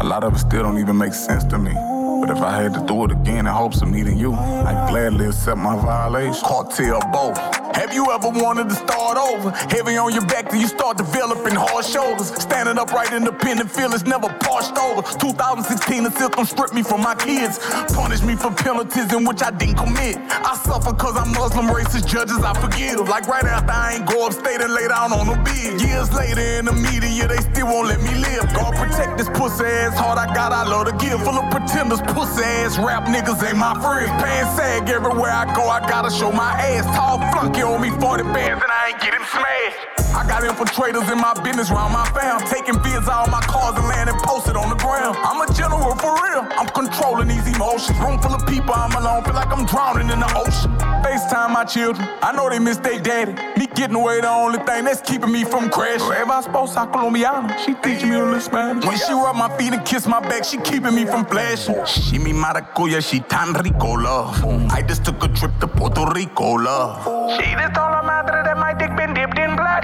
A 0.00 0.04
lot 0.04 0.24
of 0.24 0.34
it 0.34 0.38
still 0.38 0.62
don't 0.62 0.78
even 0.78 0.96
make 0.96 1.14
sense 1.14 1.44
to 1.44 1.58
me. 1.58 1.72
But 1.72 2.30
if 2.30 2.42
I 2.42 2.62
had 2.62 2.74
to 2.74 2.80
do 2.86 3.04
it 3.04 3.12
again 3.12 3.46
in 3.46 3.46
hopes 3.46 3.82
of 3.82 3.90
meeting 3.90 4.16
you, 4.16 4.32
I'd 4.32 4.88
gladly 4.90 5.26
accept 5.26 5.58
my 5.58 5.76
violation. 5.76 6.42
Cartel 6.44 7.00
both. 7.12 7.38
Have 7.74 7.94
you 7.94 8.10
ever 8.12 8.28
wanted 8.28 8.68
to 8.68 8.74
start 8.74 9.16
over? 9.16 9.50
Heavy 9.50 9.96
on 9.96 10.12
your 10.12 10.26
back 10.26 10.50
till 10.50 10.60
you 10.60 10.68
start 10.68 10.98
developing 10.98 11.54
hard 11.54 11.84
shoulders. 11.84 12.28
Standing 12.40 12.78
upright, 12.78 13.12
independent, 13.12 13.70
feel 13.70 13.92
it's 13.94 14.04
never 14.04 14.28
parched 14.40 14.76
over. 14.76 15.02
2016, 15.18 16.04
the 16.04 16.10
system 16.10 16.44
stripped 16.44 16.74
me 16.74 16.82
from 16.82 17.00
my 17.00 17.14
kids. 17.14 17.58
Punished 17.94 18.24
me 18.24 18.36
for 18.36 18.50
penalties 18.50 19.12
in 19.12 19.24
which 19.24 19.42
I 19.42 19.50
didn't 19.50 19.76
commit. 19.76 20.18
I 20.30 20.56
suffer 20.56 20.92
cause 20.92 21.16
I'm 21.16 21.32
Muslim, 21.32 21.66
racist 21.66 22.06
judges 22.06 22.38
I 22.44 22.52
forgive. 22.60 23.08
Like 23.08 23.26
right 23.26 23.44
after 23.44 23.72
I 23.72 23.94
ain't 23.94 24.06
go 24.06 24.26
upstate 24.26 24.60
and 24.60 24.72
lay 24.74 24.88
down 24.88 25.12
on 25.12 25.26
the 25.26 25.36
bed. 25.42 25.80
Years 25.80 26.12
later 26.12 26.40
in 26.40 26.66
the 26.66 26.72
media, 26.72 27.26
they 27.26 27.38
still 27.38 27.66
won't 27.66 27.88
let 27.88 28.00
me 28.02 28.14
live. 28.14 28.52
God 28.52 28.74
protect 28.76 29.16
this 29.16 29.28
pussy 29.30 29.64
ass 29.64 29.96
heart 29.98 30.18
I 30.18 30.26
got, 30.34 30.52
I 30.52 30.68
love 30.68 30.86
to 30.86 30.94
give. 31.00 31.22
Full 31.22 31.38
of 31.38 31.50
pretenders, 31.50 32.02
pussy 32.12 32.44
ass 32.44 32.78
rap 32.78 33.04
niggas 33.08 33.42
ain't 33.48 33.56
my 33.56 33.72
friends. 33.80 34.10
Pants 34.22 34.56
sag 34.56 34.88
everywhere 34.90 35.32
I 35.32 35.48
go, 35.54 35.64
I 35.68 35.80
gotta 35.88 36.10
show 36.10 36.30
my 36.30 36.52
ass. 36.60 36.84
Tall 36.94 37.18
flunky 37.32 37.61
on 37.62 37.80
me, 37.80 37.90
40 37.90 38.24
bands, 38.24 38.62
and 38.62 38.72
I 38.72 38.88
ain't 38.88 39.00
getting 39.00 39.24
smashed. 39.24 39.91
I 40.14 40.26
got 40.28 40.42
infiltrators 40.42 41.10
in 41.10 41.18
my 41.18 41.34
business 41.42 41.70
round 41.70 41.92
my 41.92 42.04
fam. 42.10 42.40
Taking 42.48 42.74
vids 42.84 43.08
out 43.08 43.26
of 43.26 43.32
my 43.32 43.40
cars 43.40 43.76
and 43.76 43.88
landing 43.88 44.16
posted 44.22 44.56
on 44.56 44.68
the 44.68 44.76
ground. 44.76 45.16
I'm 45.22 45.40
a 45.40 45.52
general 45.54 45.94
for 45.96 46.12
real. 46.22 46.46
I'm 46.58 46.68
controlling 46.68 47.28
these 47.28 47.46
emotions. 47.54 47.98
Room 47.98 48.18
full 48.20 48.34
of 48.34 48.46
people, 48.46 48.74
I'm 48.74 48.92
alone. 48.92 49.24
Feel 49.24 49.34
like 49.34 49.50
I'm 49.50 49.64
drowning 49.64 50.10
in 50.10 50.20
the 50.20 50.30
ocean. 50.36 50.70
FaceTime 51.02 51.52
my 51.52 51.64
children. 51.64 52.06
I 52.22 52.32
know 52.32 52.48
they 52.48 52.58
miss 52.58 52.76
their 52.78 53.00
daddy. 53.00 53.32
Me 53.58 53.66
getting 53.74 53.96
away 53.96 54.20
the 54.20 54.28
only 54.28 54.58
thing 54.60 54.84
that's 54.84 55.00
keeping 55.00 55.32
me 55.32 55.44
from 55.44 55.70
crashing. 55.70 56.06
Wherever 56.06 56.32
I 56.32 56.40
supposed 56.42 56.74
to 56.74 56.86
Colombiana, 56.86 57.58
she 57.64 57.74
teaching 57.74 58.10
me 58.10 58.16
a 58.16 58.24
little 58.24 58.40
Spanish. 58.40 58.84
When 58.84 58.96
she 58.98 59.12
rub 59.12 59.36
my 59.36 59.48
feet 59.56 59.72
and 59.72 59.84
kiss 59.84 60.06
my 60.06 60.20
back, 60.20 60.44
she 60.44 60.58
keeping 60.58 60.94
me 60.94 61.04
from 61.04 61.24
flashing. 61.26 61.84
She 61.86 62.18
me 62.18 62.32
maracuya, 62.32 63.02
she 63.02 63.20
tan 63.20 63.54
rico 63.54 63.92
love. 63.92 64.44
I 64.70 64.82
just 64.82 65.04
took 65.04 65.22
a 65.24 65.28
trip 65.28 65.52
to 65.60 65.66
Puerto 65.68 66.04
Rico 66.14 66.54
love. 66.54 67.02
She 67.36 67.50
just 67.52 67.74
told 67.74 67.92
her 67.94 68.02
madre 68.02 68.42
that 68.44 68.58
my 68.58 68.74
dick 68.74 68.94
been 68.96 69.14
dipped 69.14 69.31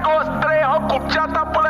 por 0.09 1.69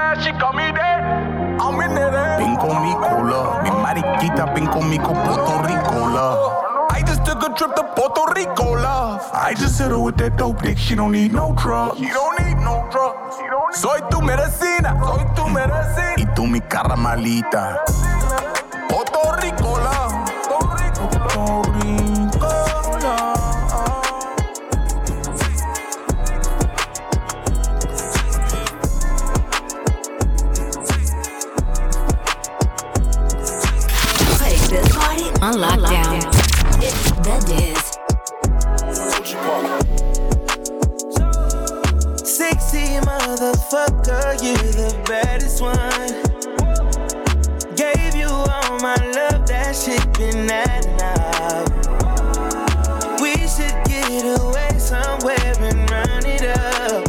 in 1.88 1.94
there. 1.94 2.36
Ven 2.38 2.56
con 2.56 2.82
mi 2.82 2.94
cola, 2.94 3.60
mi 3.62 3.70
mariquita, 3.70 4.46
ven 4.54 4.66
conmigo 4.66 5.12
Puerto 5.12 5.62
Rico 5.62 6.08
love. 6.08 6.68
I 6.90 7.02
just 7.02 7.24
took 7.24 7.42
a 7.42 7.52
trip 7.54 7.74
to 7.74 7.84
Puerto 7.94 8.32
Rico, 8.34 8.74
love. 8.74 9.22
I 9.32 9.54
just 9.54 9.78
hit 9.78 9.90
her 9.90 9.98
with 9.98 10.16
that 10.18 10.36
dope 10.36 10.62
dick. 10.62 10.78
She 10.78 10.94
don't 10.94 11.12
need 11.12 11.32
no 11.32 11.54
drugs. 11.54 11.98
She 11.98 12.08
don't 12.08 12.38
need 12.40 12.56
no 12.56 12.86
drugs. 12.90 13.36
She 13.36 13.46
don't 13.46 13.68
need 13.68 13.78
Soy 13.78 14.00
tu 14.10 14.20
medicina. 14.20 14.98
Soy 15.04 15.24
tu 15.34 15.48
medicina. 15.48 16.14
Y 16.16 16.26
tú 16.34 16.46
mi 16.46 16.60
caramelita. 16.60 17.82
Baddest 45.08 45.62
one. 45.62 45.74
Gave 47.74 48.14
you 48.14 48.28
all 48.28 48.78
my 48.80 48.94
love, 49.16 49.46
that 49.46 49.74
shit 49.74 50.04
been 50.18 50.50
at 50.50 50.84
now. 50.98 51.64
We 53.22 53.32
should 53.48 53.74
get 53.88 54.38
away 54.38 54.78
somewhere 54.78 55.54
and 55.60 55.90
run 55.90 56.26
it 56.26 56.42
up. 56.42 57.08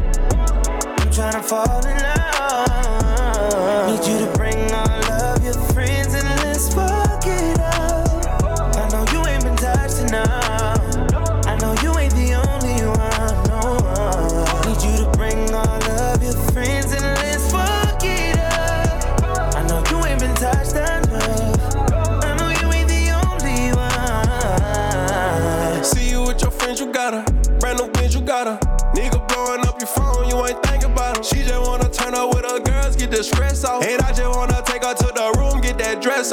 I'm 0.98 1.10
tryna 1.12 1.44
fall 1.44 1.86
in 1.86 1.98
love. 1.98 2.09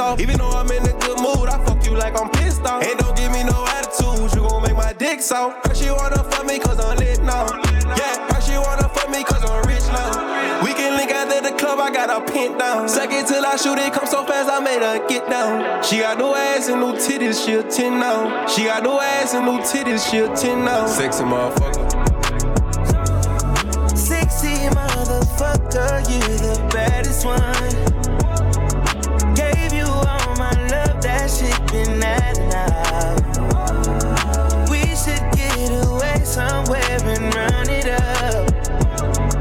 Off. 0.06 0.20
Even 0.20 0.38
though 0.38 0.50
I'm 0.50 0.70
in 0.70 0.82
a 0.82 0.94
good 1.02 1.18
mood, 1.20 1.48
I 1.48 1.58
fuck 1.64 1.84
you 1.84 1.94
like 1.96 2.18
I'm 2.20 2.30
pissed 2.30 2.64
off. 2.64 2.82
And 2.82 2.98
don't 2.98 3.16
give 3.16 3.32
me 3.32 3.42
no 3.42 3.66
attitude, 3.76 4.32
you 4.34 4.48
gon' 4.48 4.62
make 4.62 4.76
my 4.76 4.92
dick 4.92 5.20
soft. 5.20 5.66
Her 5.66 5.74
she 5.74 5.90
wanna 5.90 6.22
fuck 6.30 6.46
me 6.46 6.58
cause 6.58 6.78
I'm 6.78 6.96
lit 6.98 7.20
now. 7.22 7.46
Yeah, 7.98 8.14
her 8.32 8.40
she 8.40 8.56
wanna 8.56 8.88
fuck 8.88 9.10
me 9.10 9.24
cause 9.24 9.42
I'm 9.44 9.62
rich 9.66 9.86
now. 9.90 10.62
We 10.62 10.72
can 10.74 10.96
link 10.96 11.10
after 11.10 11.40
the 11.42 11.52
club, 11.58 11.78
I 11.80 11.90
got 11.90 12.08
her 12.10 12.24
pinned 12.32 12.58
down. 12.58 12.88
Suck 12.88 13.10
it 13.10 13.26
till 13.26 13.44
I 13.44 13.56
shoot 13.56 13.78
it, 13.78 13.92
come 13.92 14.06
so 14.06 14.24
fast, 14.24 14.48
I 14.50 14.60
made 14.60 14.82
her 14.82 15.06
get 15.08 15.28
down. 15.28 15.82
She 15.82 15.98
got 15.98 16.18
new 16.18 16.34
ass 16.34 16.68
and 16.68 16.80
new 16.80 16.92
titties, 16.94 17.44
she 17.44 17.54
a 17.54 17.62
10 17.62 17.98
now. 17.98 18.46
She 18.46 18.64
got 18.64 18.82
new 18.82 18.98
ass 18.98 19.34
and 19.34 19.44
new 19.44 19.58
titties, 19.58 20.08
she 20.08 20.18
a 20.18 20.28
10 20.34 20.64
now. 20.64 20.86
Sexy 20.86 21.24
motherfucker. 21.24 21.86
Sexy 23.96 24.54
motherfucker, 24.70 25.90
you 26.10 26.20
the 26.38 26.68
baddest 26.72 27.24
one. 27.24 28.15
Love, 31.46 31.46
that 31.46 31.46
shit 31.46 31.62
been 31.72 32.02
at 32.02 32.36
now. 32.48 33.14
We 34.70 34.80
should 34.96 35.22
get 35.36 35.70
away 35.86 36.24
somewhere 36.24 36.98
and 37.04 37.34
run 37.34 37.68
it 37.70 37.86
up. 37.86 38.50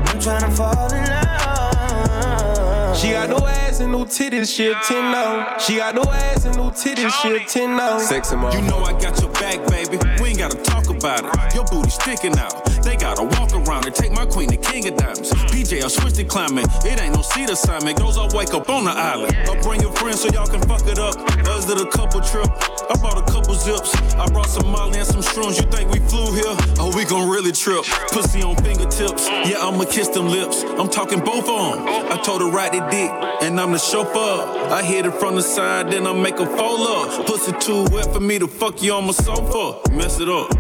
I'm 0.10 0.20
tryna 0.20 0.52
fall 0.56 0.94
in 0.94 1.04
love. 1.10 2.98
She 2.98 3.12
got 3.12 3.30
no 3.30 3.46
ass 3.46 3.82
and 3.82 3.92
new 3.92 4.06
titties, 4.06 4.56
she 4.56 4.68
a 4.68 4.76
10 4.76 5.12
now. 5.12 5.58
She 5.58 5.76
got 5.78 5.96
no 5.96 6.04
ass 6.04 6.46
and 6.46 6.56
new 6.56 6.72
titties, 6.72 7.12
she 7.22 7.36
a 7.36 7.40
10 7.40 7.76
now. 7.76 8.00
Sexy 8.00 8.36
motherfucker. 8.36 8.56
You 8.56 8.62
know 8.70 8.80
I 8.80 8.94
got 9.00 9.20
your 9.22 9.32
back, 9.34 9.68
baby. 9.68 9.98
We 10.22 10.30
ain't 10.30 10.40
gotta 10.40 10.58
talk 10.58 10.90
about 10.90 11.26
it. 11.26 11.54
Your 11.56 11.66
booty 11.66 11.90
sticking 11.90 12.38
out. 12.38 12.75
They 12.86 12.96
gotta 12.96 13.24
walk 13.24 13.52
around 13.52 13.88
and 13.88 13.96
take 13.96 14.12
my 14.12 14.28
queen 14.28 14.48
to 14.50 14.58
King 14.58 14.88
of 14.88 14.96
Diamonds. 14.96 15.32
PJ, 15.50 15.84
I 15.84 15.88
switched 15.88 16.18
the 16.18 16.24
climate. 16.24 16.68
It 16.86 17.02
ain't 17.02 17.16
no 17.16 17.24
seat 17.24 17.50
assignment. 17.50 17.98
Goes 17.98 18.16
I 18.16 18.28
wake 18.38 18.54
up 18.54 18.70
on 18.70 18.86
the 18.86 18.92
island. 18.92 19.36
I'll 19.50 19.60
bring 19.64 19.82
your 19.82 19.92
friends 19.94 20.22
so 20.22 20.30
y'all 20.30 20.46
can 20.46 20.62
fuck 20.62 20.86
it 20.86 21.00
up. 21.00 21.18
Us 21.50 21.66
did 21.66 21.82
a 21.82 21.90
couple 21.90 22.22
trip. 22.22 22.46
I 22.46 22.96
bought 23.02 23.18
a 23.18 23.26
couple 23.34 23.56
zips. 23.56 23.96
I 24.14 24.28
brought 24.28 24.50
some 24.50 24.68
Molly 24.68 25.00
and 25.00 25.08
some 25.08 25.24
shrooms. 25.24 25.58
You 25.58 25.66
think 25.72 25.90
we 25.90 26.00
flew 26.00 26.32
here? 26.36 26.56
Oh, 26.78 26.94
we 26.96 27.06
gon' 27.06 27.28
really 27.28 27.52
trip. 27.52 27.86
Pussy 28.12 28.44
on 28.44 28.56
fingertips. 28.58 29.28
Yeah, 29.30 29.66
I'ma 29.66 29.86
kiss 29.86 30.10
them 30.10 30.28
lips. 30.28 30.62
I'm 30.62 30.88
talking 30.88 31.22
both 31.22 31.50
on. 31.50 31.90
I 31.90 32.22
told 32.22 32.42
her 32.42 32.50
ride 32.50 32.74
the 32.74 32.86
dick, 32.92 33.10
and 33.42 33.60
I'm 33.60 33.72
the 33.72 33.80
chauffeur. 33.80 34.70
I 34.70 34.84
hit 34.84 35.08
it 35.08 35.16
from 35.16 35.34
the 35.34 35.42
side, 35.42 35.90
then 35.90 36.06
I 36.06 36.14
make 36.14 36.38
a 36.38 36.46
fold 36.46 36.82
up. 36.88 37.26
Pussy 37.26 37.52
too 37.54 37.86
wet 37.92 38.14
for 38.14 38.20
me 38.20 38.38
to 38.38 38.48
fuck 38.48 38.84
you 38.84 38.94
on 38.94 39.06
my 39.06 39.12
sofa. 39.12 39.90
Mess 39.92 40.20
it 40.20 40.30
up. 40.30 40.52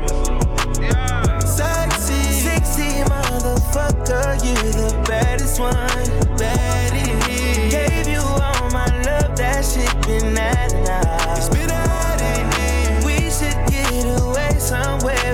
Sexy 0.75 1.14
motherfucker, 4.05 4.45
you 4.45 4.71
the 4.71 5.03
baddest 5.07 5.59
one. 5.59 5.73
Baddie. 6.37 7.69
Gave 7.71 8.07
you 8.07 8.19
all 8.19 8.69
my 8.71 8.85
love, 9.03 9.35
that 9.37 9.65
shit 9.65 9.91
been 10.05 10.37
at 10.37 10.73
now. 10.85 11.35
It's 11.35 11.49
been 11.49 11.69
at 11.69 12.21
it. 12.21 13.05
We 13.05 13.29
should 13.29 13.57
get 13.71 14.21
away 14.21 14.57
somewhere 14.59 15.33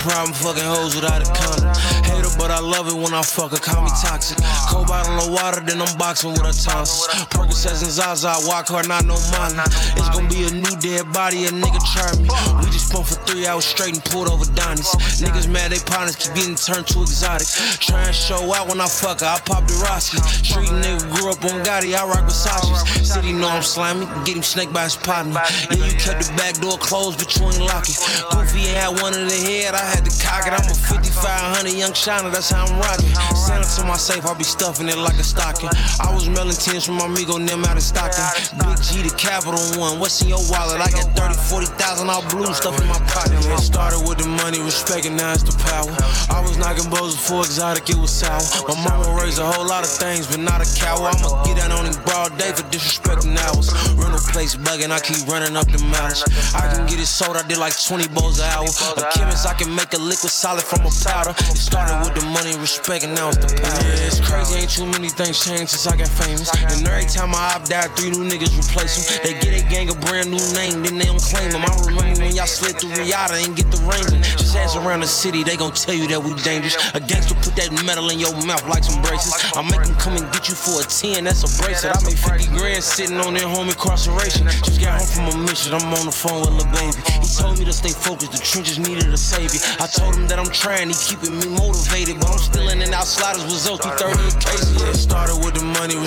problem 0.00 0.32
fucking 0.32 0.64
hoes 0.64 0.94
without 0.96 1.20
a 1.20 1.28
condom. 1.30 1.74
Hate 2.04 2.24
her, 2.24 2.32
but 2.38 2.50
I 2.50 2.58
love 2.58 2.88
it 2.88 2.94
when 2.96 3.12
I 3.12 3.22
fuck 3.22 3.52
her, 3.52 3.58
call 3.58 3.84
me 3.84 3.90
toxic. 4.02 4.39
Cold 4.70 4.86
bottle 4.86 5.18
of 5.18 5.34
water, 5.34 5.60
then 5.66 5.82
I'm 5.82 5.90
boxing 5.98 6.30
with 6.30 6.46
a 6.46 6.54
tosses. 6.54 7.10
Percocets 7.34 7.82
and 7.82 7.90
Zaza, 7.90 8.30
walk 8.46 8.68
hard, 8.70 8.86
not 8.86 9.02
no 9.04 9.18
money. 9.34 9.58
It's 9.98 10.10
gonna 10.14 10.30
be 10.30 10.46
a 10.46 10.52
new 10.54 10.76
dead 10.78 11.10
body, 11.10 11.46
a 11.46 11.50
nigga 11.50 11.82
try 11.90 12.06
me. 12.22 12.30
We 12.62 12.70
just 12.70 12.92
pumped 12.92 13.10
for 13.10 13.18
three 13.26 13.50
hours 13.50 13.64
straight 13.64 13.98
and 13.98 14.04
pulled 14.04 14.30
over 14.30 14.46
Donnie's. 14.54 14.86
Niggas 15.18 15.50
mad, 15.50 15.74
they 15.74 15.82
partners 15.90 16.14
keep 16.14 16.38
getting 16.38 16.54
turned 16.54 16.86
to 16.86 17.02
exotic. 17.02 17.50
Try 17.82 18.06
and 18.06 18.14
show 18.14 18.38
out 18.54 18.68
when 18.68 18.80
I 18.80 18.86
fuck 18.86 19.26
her, 19.26 19.26
I 19.26 19.42
pop 19.42 19.66
the 19.66 19.74
Roski. 19.82 20.22
Street 20.22 20.70
nigga 20.70 21.02
grew 21.18 21.34
up 21.34 21.42
on 21.50 21.66
Gotti, 21.66 21.98
I 21.98 22.06
rock 22.06 22.30
Versace's. 22.30 23.10
City 23.10 23.32
know 23.32 23.50
I'm 23.50 23.66
slimy, 23.66 24.06
get 24.22 24.36
him 24.38 24.46
snake 24.46 24.72
by 24.72 24.84
his 24.84 24.94
partner. 24.94 25.34
Yeah, 25.74 25.82
you 25.82 25.98
kept 25.98 26.22
the 26.22 26.30
back 26.38 26.54
door 26.62 26.78
closed, 26.78 27.18
but 27.18 27.26
you 27.34 27.42
ain't 27.42 27.58
lock 27.66 27.90
it. 27.90 27.98
Goofy 28.30 28.70
had 28.70 28.94
one 29.02 29.18
in 29.18 29.26
the 29.26 29.34
head, 29.34 29.74
I 29.74 29.82
had 29.82 30.06
to 30.06 30.14
cock 30.22 30.46
it. 30.46 30.54
I'm 30.54 30.62
a 30.62 30.74
5500 30.78 31.74
young 31.74 31.92
shiner, 31.92 32.30
that's 32.30 32.54
how 32.54 32.70
I'm 32.70 32.78
rocking. 32.78 33.10
Send 33.34 33.66
it 33.66 33.70
to 33.74 33.82
my 33.82 33.98
safe, 33.98 34.22
I'll 34.22 34.38
be 34.38 34.46
stuffing 34.60 34.92
it 34.92 34.98
like 35.00 35.16
a 35.16 35.24
stocking. 35.24 35.72
I 36.04 36.12
was 36.12 36.28
mailing 36.28 36.52
tins 36.52 36.84
from 36.84 37.00
my 37.00 37.08
amigo, 37.08 37.40
them 37.40 37.64
out 37.64 37.80
of 37.80 37.82
stocking. 37.82 38.20
Big 38.60 38.76
G 38.84 39.00
the 39.00 39.12
Capital 39.16 39.56
One, 39.80 39.96
what's 39.96 40.20
in 40.20 40.28
your 40.28 40.44
wallet? 40.52 40.84
I 40.84 40.92
got 40.92 41.16
30, 41.16 41.32
40,000 41.48 42.10
all 42.12 42.20
blue 42.28 42.52
stuff 42.52 42.76
in 42.76 42.84
my 42.84 43.00
pocket. 43.08 43.40
It 43.40 43.56
started 43.56 44.04
with 44.04 44.20
the 44.20 44.28
money, 44.28 44.60
respect, 44.60 45.08
and 45.08 45.16
now 45.16 45.32
it's 45.32 45.48
the 45.48 45.56
power. 45.64 45.88
I 46.28 46.44
was 46.44 46.60
knocking 46.60 46.92
bows 46.92 47.16
before 47.16 47.40
exotic, 47.40 47.88
it 47.88 47.96
was 47.96 48.12
sour. 48.12 48.44
My 48.68 48.76
mama 48.84 49.08
raised 49.16 49.40
a 49.40 49.48
whole 49.48 49.64
lot 49.64 49.80
of 49.80 49.88
things, 49.88 50.28
but 50.28 50.44
not 50.44 50.60
a 50.60 50.68
cow. 50.76 51.08
I'ma 51.08 51.40
get 51.48 51.56
out 51.64 51.72
on 51.72 51.88
him 51.88 51.96
broad 52.04 52.36
day 52.36 52.52
for 52.52 52.68
disrespecting 52.68 53.40
hours. 53.48 53.72
Rental 53.96 54.20
place 54.28 54.60
bugging, 54.60 54.92
I 54.92 55.00
keep 55.00 55.24
running 55.24 55.56
up 55.56 55.72
the 55.72 55.80
mileage. 55.88 56.20
I 56.52 56.68
can 56.68 56.84
get 56.84 57.00
it 57.00 57.08
sold, 57.08 57.40
I 57.40 57.48
did 57.48 57.56
like 57.56 57.72
20 57.72 58.12
bowls 58.12 58.44
an 58.44 58.52
hour. 58.52 58.68
A 59.00 59.08
chemist, 59.16 59.48
I 59.48 59.56
can 59.56 59.72
make 59.72 59.96
a 59.96 60.00
liquid 60.00 60.28
solid 60.28 60.68
from 60.68 60.84
a 60.84 60.92
powder. 61.00 61.32
It 61.48 61.56
started 61.56 61.96
with 62.04 62.12
the 62.12 62.28
money, 62.28 62.52
respect, 62.60 63.08
and 63.08 63.16
now 63.16 63.32
it's 63.32 63.40
the 63.40 63.48
power. 63.56 63.80
Yeah, 63.88 64.04
it's 64.04 64.20
crazy, 64.20 64.49
ain't 64.56 64.70
too 64.70 64.86
many 64.86 65.08
things 65.08 65.38
changed 65.44 65.70
since 65.70 65.86
I 65.86 65.96
got 65.96 66.08
famous. 66.08 66.50
And 66.54 66.86
every 66.86 67.06
time 67.06 67.34
I 67.34 67.54
op 67.54 67.64
died, 67.68 67.90
three 67.96 68.10
new 68.10 68.24
niggas 68.26 68.54
replace 68.56 68.96
them. 68.96 69.20
They 69.22 69.34
get 69.38 69.52
a 69.54 69.62
gang 69.68 69.90
a 69.90 69.94
brand 70.06 70.30
new 70.30 70.42
name, 70.54 70.82
then 70.82 70.98
they 70.98 71.06
don't 71.06 71.20
claim 71.20 71.50
them. 71.50 71.62
I 71.62 71.72
remember 71.86 72.22
when 72.22 72.34
y'all 72.34 72.46
slid 72.46 72.80
through 72.80 72.94
Riata 72.96 73.38
and 73.42 73.54
get 73.54 73.70
the 73.70 73.78
raisin. 73.86 74.22
Just 74.22 74.56
ask 74.56 74.76
around 74.76 75.00
the 75.00 75.10
city, 75.10 75.42
they 75.44 75.56
gon' 75.56 75.72
tell 75.72 75.94
you 75.94 76.08
that 76.08 76.22
we 76.22 76.34
dangerous. 76.42 76.76
A 76.94 77.00
gangster 77.00 77.34
put 77.44 77.54
that 77.56 77.70
metal 77.84 78.10
in 78.10 78.18
your 78.18 78.34
mouth 78.46 78.64
like 78.66 78.84
some 78.84 79.00
braces. 79.02 79.34
I 79.54 79.62
make 79.62 79.84
them 79.84 79.94
come 79.96 80.16
and 80.16 80.26
get 80.32 80.48
you 80.48 80.54
for 80.54 80.80
a 80.80 80.84
10, 80.84 81.24
that's 81.24 81.44
a 81.44 81.50
bracelet. 81.62 81.96
I 81.96 82.00
made 82.02 82.18
50 82.18 82.56
grand 82.56 82.82
sitting 82.82 83.20
on 83.20 83.34
their 83.34 83.48
home 83.48 83.68
incarceration. 83.68 84.48
Just 84.64 84.80
got 84.80 84.98
home 84.98 85.10
from 85.10 85.26
a 85.30 85.36
mission, 85.44 85.74
I'm 85.74 85.86
on 85.94 86.06
the 86.06 86.14
phone 86.14 86.40
with 86.42 86.56
Lil 86.56 86.70
Baby. 86.72 86.98
He 87.20 87.28
told 87.28 87.58
me 87.58 87.64
to 87.64 87.72
stay 87.72 87.92
focused, 87.92 88.32
the 88.32 88.40
trenches 88.40 88.78
needed 88.78 89.06
a 89.12 89.20
savior. 89.20 89.60
I 89.78 89.86
told 89.86 90.16
him 90.16 90.26
that 90.28 90.38
I'm 90.38 90.50
trying, 90.50 90.88
he 90.88 90.96
keeping 90.96 91.36
me 91.38 91.48
motivated. 91.52 92.18
But 92.20 92.32
I'm 92.32 92.38
still 92.40 92.68
in 92.68 92.82
and 92.82 92.92
out 92.94 93.06
sliders 93.06 93.44
with 93.44 93.60
Zoe 93.60 93.76
30 93.76 94.39
cases. 94.40 94.80
Yeah, 94.80 94.92
started 94.92 95.36
with 95.44 95.54
the 95.54 95.64
money, 95.64 95.94
now 95.94 96.02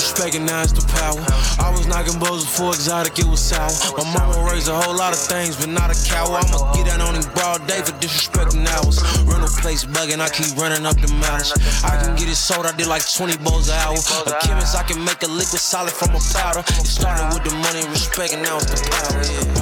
it's 0.61 0.73
the 0.73 0.85
power. 0.99 1.21
I 1.61 1.69
was 1.71 1.87
knocking 1.87 2.19
bows 2.19 2.43
before 2.43 2.73
exotic, 2.73 3.17
it 3.19 3.25
was 3.25 3.39
sour. 3.39 3.69
My 3.97 4.03
mama 4.13 4.43
raised 4.49 4.67
a 4.67 4.75
whole 4.75 4.95
lot 4.95 5.13
of 5.13 5.19
things, 5.19 5.55
but 5.55 5.69
not 5.69 5.91
a 5.93 5.95
cow. 6.09 6.33
I'ma 6.33 6.73
get 6.73 6.89
out 6.89 7.01
on 7.01 7.15
him 7.15 7.23
broad 7.33 7.65
day 7.67 7.81
for 7.81 7.93
disrespecting 8.01 8.67
hours. 8.75 8.99
Rental 9.23 9.49
place 9.61 9.85
bugging, 9.85 10.19
I 10.19 10.29
keep 10.29 10.57
running 10.57 10.85
up 10.85 10.99
the 10.99 11.07
mileage. 11.21 11.53
I 11.83 11.97
can 12.01 12.15
get 12.15 12.27
it 12.27 12.35
sold, 12.35 12.65
I 12.65 12.71
did 12.75 12.87
like 12.87 13.05
20 13.05 13.37
bowls 13.43 13.69
an 13.69 13.77
hour. 13.85 13.97
A 13.97 14.33
chemist, 14.43 14.75
I 14.75 14.83
can 14.83 15.03
make 15.03 15.21
a 15.23 15.29
liquid 15.29 15.61
solid 15.61 15.93
from 15.93 16.15
a 16.15 16.19
powder. 16.33 16.63
It 16.81 16.87
started 16.87 17.31
with 17.33 17.43
the 17.45 17.53
money, 17.61 17.85
respect, 17.89 18.33
and 18.33 18.43
now 18.43 18.57
it's 18.57 18.71
the 18.73 18.81
power. 18.89 19.23
Yeah. 19.23 19.53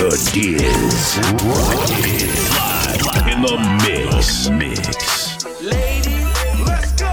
The 0.00 0.16
Diz. 0.32 2.79
In 3.26 3.42
the 3.42 3.56
mix. 3.82 4.48
Mix. 4.50 5.44
Ladies, 5.62 6.26
let's 6.66 6.92
go. 6.92 7.12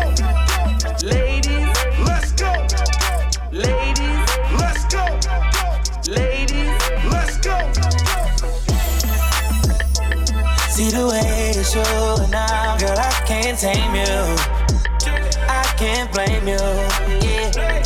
Ladies, 1.05 1.67
let's 2.05 2.31
go. 2.33 2.51
Ladies, 3.51 4.29
let's 4.59 4.83
go. 4.93 5.05
Ladies, 6.07 6.73
let's 7.11 7.37
go. 7.37 7.57
See 10.69 10.89
the 10.91 11.07
way 11.11 11.51
you're 11.55 11.63
showing 11.63 12.29
now, 12.31 12.77
girl, 12.77 12.97
I 12.97 13.11
can't 13.25 13.57
tame 13.57 13.95
you. 13.95 14.67
I 15.49 15.63
can't 15.77 16.11
blame 16.11 16.47
you. 16.47 16.57
Yeah, 17.25 17.76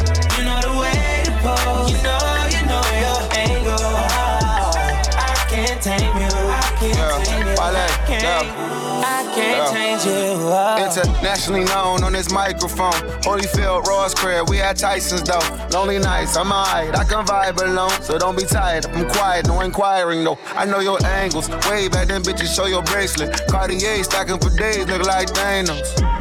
I 8.48 9.32
can't. 9.36 9.74
Change 9.74 10.06
you. 10.06 10.12
Oh. 10.12 10.78
Internationally 10.84 11.64
known 11.66 12.04
on 12.04 12.14
this 12.14 12.32
microphone. 12.32 12.94
Holyfield, 13.22 13.84
Ross 13.84 14.14
Crab, 14.14 14.50
we 14.50 14.60
at 14.60 14.78
Tyson's 14.78 15.24
though. 15.24 15.40
Lonely 15.72 16.00
nights, 16.00 16.36
I'm 16.36 16.52
alright, 16.52 16.96
I 16.96 17.04
can 17.04 17.26
vibe 17.26 17.62
alone. 17.62 17.92
So 18.02 18.18
don't 18.18 18.38
be 18.38 18.44
tired, 18.44 18.86
I'm 18.88 19.10
quiet, 19.10 19.48
no 19.48 19.62
inquiring 19.62 20.24
though. 20.24 20.38
I 20.56 20.66
know 20.66 20.80
your 20.80 21.04
angles. 21.06 21.50
Way 21.70 21.88
back 21.88 22.08
then, 22.08 22.22
bitches, 22.24 22.56
show 22.56 22.66
your 22.66 22.84
bracelet. 22.84 23.48
Cartier 23.48 24.04
stacking 24.04 24.40
for 24.40 24.50
days, 24.58 24.86
look 24.88 25.06
like 25.06 25.30
Thanos. 25.30 26.21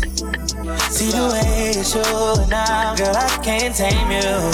See 0.91 1.09
the 1.09 1.23
way 1.31 1.71
you're 1.73 1.85
showing 1.85 2.49
now, 2.49 2.93
girl, 2.95 3.15
I 3.15 3.39
can't 3.41 3.73
tame 3.73 4.11
you. 4.11 4.51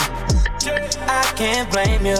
I 1.10 1.34
can't 1.36 1.68
blame 1.72 2.06
you. 2.06 2.14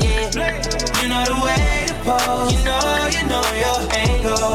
Yeah, 0.00 0.56
you 1.02 1.08
know 1.08 1.24
the 1.28 1.36
way 1.44 1.84
to 1.88 1.94
pose. 2.00 2.52
You 2.56 2.64
know, 2.64 2.80
you 3.12 3.22
know 3.28 3.44
your 3.60 3.80
angle. 3.92 4.54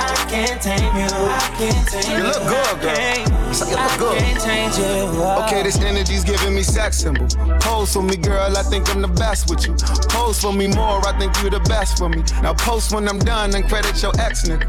I 0.00 0.26
can't 0.30 0.62
tame 0.62 0.96
you. 0.96 1.12
I 1.12 1.54
can't 1.58 1.86
tame 1.86 2.10
you. 2.10 2.16
You 2.16 2.22
look 2.24 2.42
good, 2.48 2.80
girl. 2.80 3.33
I 3.62 3.70
You 3.70 3.76
look 3.76 3.98
good. 3.98 5.44
Okay, 5.44 5.62
this 5.62 5.78
energy's 5.78 6.24
giving 6.24 6.54
me 6.54 6.62
sex 6.62 6.98
symbol. 6.98 7.26
Pose 7.60 7.92
for 7.92 8.02
me, 8.02 8.16
girl, 8.16 8.56
I 8.56 8.62
think 8.64 8.92
I'm 8.92 9.00
the 9.00 9.08
best 9.08 9.48
with 9.48 9.64
you. 9.66 9.74
Pose 10.08 10.40
for 10.40 10.52
me 10.52 10.66
more, 10.66 11.06
I 11.06 11.16
think 11.18 11.40
you're 11.40 11.50
the 11.50 11.60
best 11.60 11.98
for 11.98 12.08
me. 12.08 12.24
Now 12.42 12.54
post 12.54 12.92
when 12.92 13.08
I'm 13.08 13.20
done 13.20 13.54
and 13.54 13.68
credit 13.68 14.02
your 14.02 14.12
ex 14.18 14.48
nigga. 14.48 14.66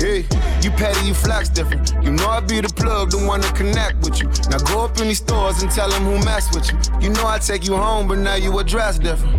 Hey, 0.00 0.24
you 0.62 0.70
petty, 0.70 1.06
you 1.06 1.12
flex 1.12 1.50
different. 1.50 1.92
You 2.02 2.10
know 2.12 2.28
I 2.28 2.40
be 2.40 2.60
the 2.60 2.68
plug, 2.68 3.10
the 3.10 3.18
one 3.18 3.42
to 3.42 3.52
connect 3.52 3.96
with 4.02 4.18
you. 4.20 4.28
Now 4.50 4.58
go 4.58 4.84
up 4.84 4.98
in 4.98 5.08
these 5.08 5.18
stores 5.18 5.62
and 5.62 5.70
tell 5.70 5.90
them 5.90 6.04
who 6.04 6.16
mess 6.24 6.54
with 6.54 6.72
you. 6.72 6.78
You 7.00 7.10
know 7.10 7.26
I 7.26 7.38
take 7.38 7.66
you 7.66 7.76
home, 7.76 8.08
but 8.08 8.18
now 8.18 8.36
you 8.36 8.58
address 8.58 8.98
different. 8.98 9.36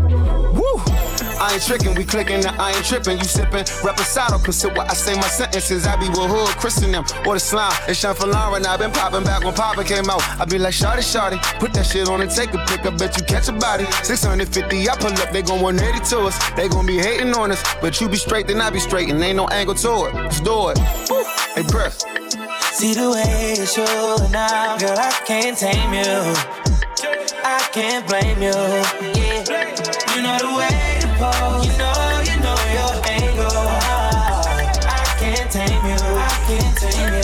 Woo! 0.53 0.77
I 1.39 1.53
ain't 1.53 1.63
tricking, 1.63 1.93
we 1.93 2.03
clicking, 2.03 2.41
now 2.41 2.55
I 2.57 2.73
ain't 2.73 2.85
tripping. 2.85 3.17
You 3.17 3.25
sipping, 3.25 3.65
reposado, 3.85 4.43
consider 4.43 4.73
what 4.73 4.89
I 4.89 4.93
say 4.93 5.15
my 5.15 5.27
sentences. 5.27 5.85
I 5.85 5.95
be 5.95 6.09
with 6.09 6.29
hood, 6.29 6.49
christen 6.57 6.91
them, 6.91 7.05
or 7.25 7.35
the 7.35 7.39
slime. 7.39 7.73
It's 7.87 7.99
Sean 7.99 8.15
Lauren, 8.29 8.65
I 8.67 8.75
been 8.75 8.91
popping 8.91 9.23
back 9.23 9.43
when 9.43 9.53
Papa 9.53 9.83
came 9.83 10.09
out. 10.09 10.21
I 10.39 10.45
be 10.45 10.59
like, 10.59 10.73
Shawty, 10.73 10.99
Shawty, 10.99 11.39
put 11.59 11.73
that 11.73 11.85
shit 11.85 12.09
on 12.09 12.21
and 12.21 12.29
take 12.29 12.53
a 12.53 12.57
pic. 12.65 12.85
I 12.85 12.89
bet 12.89 13.17
you 13.17 13.23
catch 13.23 13.47
a 13.47 13.53
body. 13.53 13.85
650, 14.03 14.89
I 14.89 14.95
pull 14.97 15.13
up, 15.13 15.31
they 15.31 15.41
gon' 15.41 15.61
180 15.61 16.05
to 16.09 16.19
us. 16.27 16.37
They 16.55 16.67
gon' 16.67 16.85
be 16.85 16.97
hating 16.97 17.33
on 17.33 17.51
us, 17.51 17.63
but 17.81 18.01
you 18.01 18.09
be 18.09 18.17
straight, 18.17 18.47
then 18.47 18.59
I 18.59 18.69
be 18.69 18.79
straight, 18.79 19.09
and 19.09 19.23
ain't 19.23 19.37
no 19.37 19.47
angle 19.47 19.75
to 19.75 20.07
it. 20.07 20.13
Let's 20.15 20.41
do 20.41 20.69
it. 20.69 20.77
Hey, 20.77 21.63
press. 21.63 22.03
See 22.77 22.93
the 22.93 23.09
way 23.09 23.55
you're 23.57 23.65
showing 23.65 24.31
now, 24.31 24.77
girl, 24.77 24.97
I 24.99 25.11
can't 25.25 25.57
tame 25.57 25.93
you. 25.93 26.67
I 27.43 27.59
can't 27.71 28.05
blame 28.05 28.41
you. 28.41 28.51
Yeah, 29.15 29.47
you 30.13 30.21
know 30.21 30.37
the 30.43 30.51
way 30.59 30.99
to 31.01 31.07
pose. 31.17 31.65
You 31.65 31.73
know, 31.79 32.21
you 32.27 32.35
know 32.43 32.57
your 32.75 32.93
angle. 33.07 33.67
I 34.83 35.15
can't 35.17 35.49
tame 35.49 35.85
you. 35.87 36.01
I 36.03 36.45
can't 36.45 36.77
tame 36.77 37.13
you. 37.13 37.16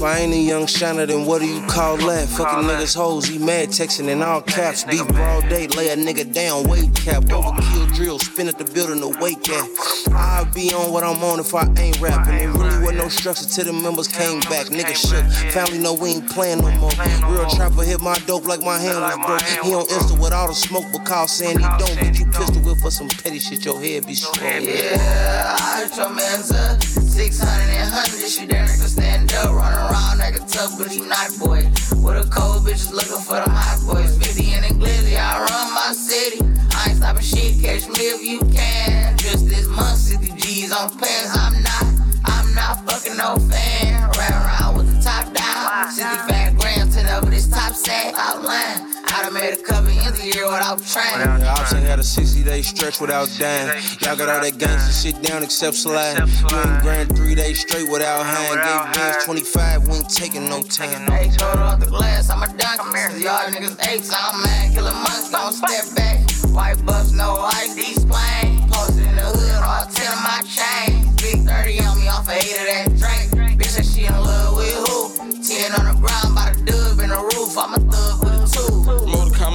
If 0.00 0.04
I 0.04 0.20
ain't 0.20 0.32
a 0.32 0.36
young 0.38 0.66
shiner, 0.66 1.04
then 1.04 1.26
what 1.26 1.42
do 1.42 1.46
you 1.46 1.60
call 1.66 1.98
that? 1.98 2.26
Fucking 2.26 2.66
niggas 2.66 2.96
hoes, 2.96 3.26
he 3.26 3.36
mad 3.36 3.68
texting 3.68 4.08
in 4.08 4.22
all 4.22 4.40
caps. 4.40 4.82
Beef 4.84 5.06
broad 5.08 5.46
day, 5.50 5.66
lay 5.66 5.90
a 5.90 5.94
nigga 5.94 6.32
down, 6.32 6.66
weight 6.70 6.94
cap. 6.94 7.24
Overkill 7.24 7.94
drill, 7.94 8.18
spin 8.18 8.48
at 8.48 8.56
the 8.56 8.64
building 8.64 9.02
to 9.02 9.08
wake 9.20 9.46
at. 9.50 9.68
I'll 10.14 10.46
be 10.54 10.72
on 10.72 10.90
what 10.90 11.04
I'm 11.04 11.22
on 11.22 11.38
if 11.38 11.54
I 11.54 11.68
ain't 11.76 12.00
rapping. 12.00 12.32
It 12.32 12.46
really 12.46 12.78
was 12.78 12.92
no 12.94 13.08
structure 13.08 13.44
till 13.44 13.66
the 13.66 13.74
members 13.74 14.08
came 14.08 14.40
back. 14.48 14.68
Nigga 14.68 14.96
shook, 14.96 15.52
family 15.52 15.78
know 15.78 15.92
we 15.92 16.12
ain't 16.12 16.30
playing 16.30 16.62
no 16.62 16.70
more. 16.80 16.92
Real 17.28 17.50
trapper 17.50 17.82
hit 17.82 18.00
my 18.00 18.16
dope 18.20 18.46
like 18.46 18.62
my 18.62 18.78
hand 18.78 19.02
was 19.02 19.26
broke. 19.26 19.42
He 19.62 19.74
on 19.74 19.84
Insta 19.84 20.18
with 20.18 20.32
all 20.32 20.48
the 20.48 20.54
smoke, 20.54 20.86
but 20.94 21.04
call 21.04 21.28
saying 21.28 21.58
he 21.58 21.66
don't. 21.76 22.00
Get 22.00 22.18
you 22.18 22.24
pistol 22.24 22.62
with 22.62 22.80
for 22.80 22.90
some 22.90 23.08
petty 23.08 23.38
shit, 23.38 23.66
your 23.66 23.78
head 23.78 24.06
be 24.06 24.14
strong. 24.14 24.62
Yeah, 24.62 25.56
I 25.60 25.84
heard 25.84 25.94
your 25.94 26.08
man's 26.08 26.52
up 26.52 26.99
600 27.10 27.74
and 27.74 27.90
100. 27.90 28.30
She 28.30 28.46
there, 28.46 28.62
nigga 28.62 28.86
stand 28.86 29.32
up, 29.34 29.50
run 29.50 29.74
around 29.74 30.18
like 30.18 30.36
a 30.36 30.44
tough, 30.46 30.78
but 30.78 30.92
he 30.92 31.02
not 31.02 31.34
boy. 31.42 31.66
With 31.98 32.22
a 32.22 32.26
cold 32.30 32.62
bitches 32.62 32.94
looking 32.94 33.18
for 33.18 33.34
the 33.34 33.50
hot 33.50 33.82
boys. 33.82 34.16
50 34.16 34.54
in 34.54 34.62
the 34.62 34.72
glizzy, 34.78 35.18
I 35.18 35.42
run 35.42 35.66
my 35.74 35.90
city. 35.92 36.38
I 36.70 36.90
ain't 36.90 36.98
stopping 37.02 37.26
shit, 37.26 37.58
catch 37.58 37.90
me 37.90 38.14
if 38.14 38.22
you 38.22 38.38
can. 38.54 39.18
Just 39.18 39.48
this 39.50 39.66
month, 39.66 39.98
60 39.98 40.38
G's 40.38 40.70
on 40.72 40.88
pants. 40.96 41.34
I'm 41.34 41.58
not, 41.66 41.84
I'm 42.24 42.54
not 42.54 42.86
fucking 42.86 43.16
no 43.18 43.36
fan. 43.50 44.06
Ran 44.14 44.32
around 44.32 44.78
with 44.78 44.94
the 44.94 45.02
top 45.02 45.26
down. 45.34 45.90
65 45.90 46.58
grams, 46.58 46.94
10 46.94 47.10
over 47.10 47.30
this 47.30 47.48
top 47.50 47.74
sack 47.74 48.14
outline. 48.16 48.86
I 49.10 49.22
done 49.26 49.34
made 49.34 49.52
a 49.52 49.62
couple 49.62 49.89
ends 50.10 50.20
a 50.20 50.26
year 50.26 50.46
without 50.46 50.78
training. 50.84 51.20
Yeah, 51.20 51.54
Ops 51.54 51.74
ain't 51.74 51.86
had 51.86 51.98
a 51.98 52.02
60 52.02 52.42
day 52.42 52.62
stretch 52.62 53.00
without 53.00 53.28
dying. 53.38 53.68
Y'all 54.00 54.16
got 54.16 54.28
all 54.28 54.40
that 54.40 54.54
gangsta 54.54 54.92
shit 55.02 55.20
down 55.22 55.42
except 55.42 55.76
slide. 55.76 56.18
You 56.18 56.58
ain't 56.58 56.82
grand 56.82 57.16
three 57.16 57.34
days 57.34 57.60
straight 57.60 57.88
without 57.90 58.24
hang. 58.24 58.56
Gave 58.56 58.94
bands 58.94 59.24
25, 59.24 59.88
we 59.88 59.94
ain't 59.96 60.08
taking 60.08 60.48
no 60.48 60.62
time. 60.62 61.10
Hey, 61.10 61.30
hold 61.40 61.58
off 61.58 61.80
the 61.80 61.86
glass, 61.86 62.30
I'm 62.30 62.42
a 62.42 62.46
dunk. 62.46 62.80
Cause 62.80 63.22
y'all 63.22 63.50
niggas 63.50 63.78
apes, 63.88 64.12
I'm 64.12 64.42
mad. 64.42 64.74
Killer 64.74 64.92
months, 64.92 65.30
don't 65.30 65.52
step 65.52 65.94
back. 65.96 66.30
White 66.50 66.84
bucks, 66.84 67.12
no 67.12 67.36
ID 67.40 67.94
splain. 67.94 68.68
Posted 68.70 69.06
in 69.06 69.16
the 69.16 69.22
hood, 69.22 69.62
all 69.62 69.86
10 69.86 70.12
of 70.12 70.22
my 70.22 70.42
chains. 70.46 71.06
Big 71.22 71.46
30 71.46 71.80
on 71.84 72.00
me 72.00 72.08
off 72.08 72.26
of 72.26 72.34
8 72.34 72.40
of 72.40 72.66
that 72.66 72.86
drink. 72.98 73.58
Bitch, 73.58 73.76
that 73.76 73.84
she 73.84 74.06
in 74.06 74.12
love 74.12 74.56
with 74.56 74.74
who? 74.74 75.30
10 75.42 75.72
on 75.78 75.94
the 75.94 76.00
ground, 76.00 76.29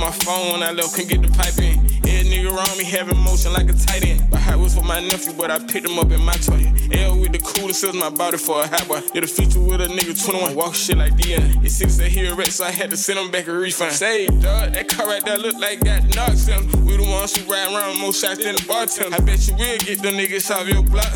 my 0.06 0.12
phone 0.12 0.52
when 0.52 0.62
I 0.62 0.72
left, 0.72 0.94
couldn't 0.94 1.10
get 1.10 1.22
the 1.24 1.32
pipe 1.34 1.58
in. 1.58 1.82
Every 2.06 2.30
nigga 2.30 2.54
around 2.54 2.78
me 2.78 2.86
having 2.86 3.18
motion 3.18 3.54
like 3.54 3.70
a 3.70 3.74
tight 3.74 4.06
end. 4.06 4.30
My 4.30 4.38
high 4.38 4.56
was 4.56 4.76
for 4.76 4.84
my 4.84 5.00
nephew, 5.00 5.34
but 5.34 5.50
I 5.50 5.58
picked 5.58 5.90
him 5.90 5.98
up 5.98 6.12
in 6.12 6.22
my 6.22 6.34
Toya. 6.34 6.70
L 6.96 7.20
with 7.20 7.32
the 7.32 7.40
coolest 7.40 7.84
is 7.84 7.96
my 7.96 8.12
body 8.12 8.38
for 8.38 8.62
a 8.62 8.68
high 8.68 8.86
boy. 8.86 9.02
Did 9.14 9.24
a 9.24 9.28
feature 9.28 9.60
with 9.60 9.82
a 9.82 9.88
nigga 9.88 10.14
21, 10.14 10.54
walk 10.54 10.76
shit 10.76 10.98
like 10.98 11.14
DN. 11.14 11.60
Your 11.62 11.70
six 11.70 11.96
said 11.96 12.12
he 12.12 12.24
a 12.28 12.36
wreck, 12.36 12.52
so 12.52 12.66
I 12.66 12.72
had 12.72 12.92
to 12.92 12.98
send 12.98 13.18
him 13.18 13.32
back 13.32 13.48
a 13.48 13.54
refund. 13.54 13.94
Say, 13.94 14.28
dog, 14.28 14.74
that 14.74 14.88
car 14.90 15.08
right 15.08 15.26
there 15.26 15.40
look 15.40 15.58
like 15.58 15.84
got 15.84 16.04
knocks 16.16 16.48
in. 16.48 16.86
We 16.86 16.98
the 16.98 17.10
ones 17.10 17.36
who 17.36 17.52
ride 17.52 17.74
around 17.74 17.98
more 17.98 18.14
shots 18.14 18.44
than 18.44 18.56
the 18.56 18.66
bartender. 18.68 19.16
I 19.16 19.20
bet 19.22 19.48
you 19.48 19.56
will 19.56 19.78
get 19.80 20.04
them 20.04 20.14
niggas 20.14 20.52
off 20.52 20.68
your 20.68 20.84
block. 20.84 21.14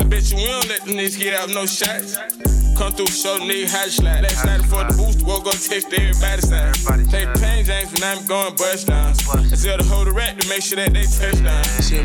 I 0.00 0.04
bet 0.04 0.28
you 0.32 0.38
will 0.38 0.66
let 0.66 0.84
them 0.84 0.94
niggas 0.96 1.16
get 1.16 1.34
out 1.34 1.48
no 1.50 1.64
shots. 1.66 2.61
Come 2.76 2.92
through, 2.92 3.06
show 3.06 3.38
the 3.38 3.44
nigga 3.44 3.68
how 3.70 3.84
to 3.84 3.90
slide. 3.90 4.22
Last 4.22 4.44
night 4.44 4.62
before 4.62 4.84
the 4.84 4.94
boost, 4.96 5.22
woke 5.22 5.46
up, 5.46 5.58
text 5.60 5.92
everybody 5.92 6.40
sign. 6.42 6.72
Take 7.08 7.32
the 7.32 7.38
pain, 7.38 7.64
James, 7.64 7.92
when 7.92 8.02
I'm 8.02 8.24
going 8.26 8.54
bust 8.56 8.86
down. 8.88 9.12
I 9.30 9.54
tell 9.54 9.76
the 9.76 9.84
whole 9.84 10.06
rack 10.06 10.38
to 10.38 10.48
make 10.48 10.62
sure 10.62 10.76
that 10.76 10.92
they 10.92 11.04
touchdown. 11.04 11.64
She 11.82 12.00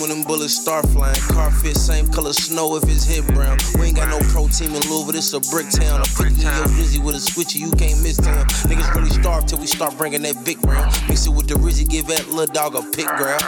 when 0.00 0.10
them 0.10 0.22
bullets 0.22 0.54
start 0.54 0.86
flying. 0.88 1.20
Car 1.32 1.50
fit 1.50 1.76
same 1.76 2.08
color 2.08 2.32
snow 2.32 2.76
if 2.76 2.84
it's 2.84 3.04
hit 3.04 3.26
brown. 3.34 3.58
We 3.78 3.86
ain't 3.86 3.96
got 3.96 4.08
no 4.08 4.18
pro 4.30 4.48
team 4.48 4.74
in 4.74 4.82
Louisville, 4.88 5.12
this 5.12 5.32
a 5.32 5.40
brick 5.40 5.68
town. 5.70 6.00
A 6.00 6.04
50 6.04 6.26
in 6.26 6.40
your 6.40 6.66
Rizzy 6.78 7.02
with 7.02 7.14
a 7.14 7.18
switchy, 7.18 7.56
you 7.56 7.70
can't 7.72 8.00
miss 8.02 8.16
town. 8.16 8.46
Niggas 8.68 8.94
really 8.94 9.10
starve 9.10 9.46
till 9.46 9.58
we 9.58 9.66
start 9.66 9.96
bringing 9.96 10.22
that 10.22 10.44
big 10.44 10.64
round. 10.66 10.90
Mix 11.08 11.26
it 11.26 11.30
with 11.30 11.48
the 11.48 11.54
Rizzy, 11.54 11.88
give 11.88 12.06
that 12.06 12.28
little 12.28 12.52
dog 12.52 12.74
a 12.74 12.82
pick 12.82 13.06
ground. 13.16 13.42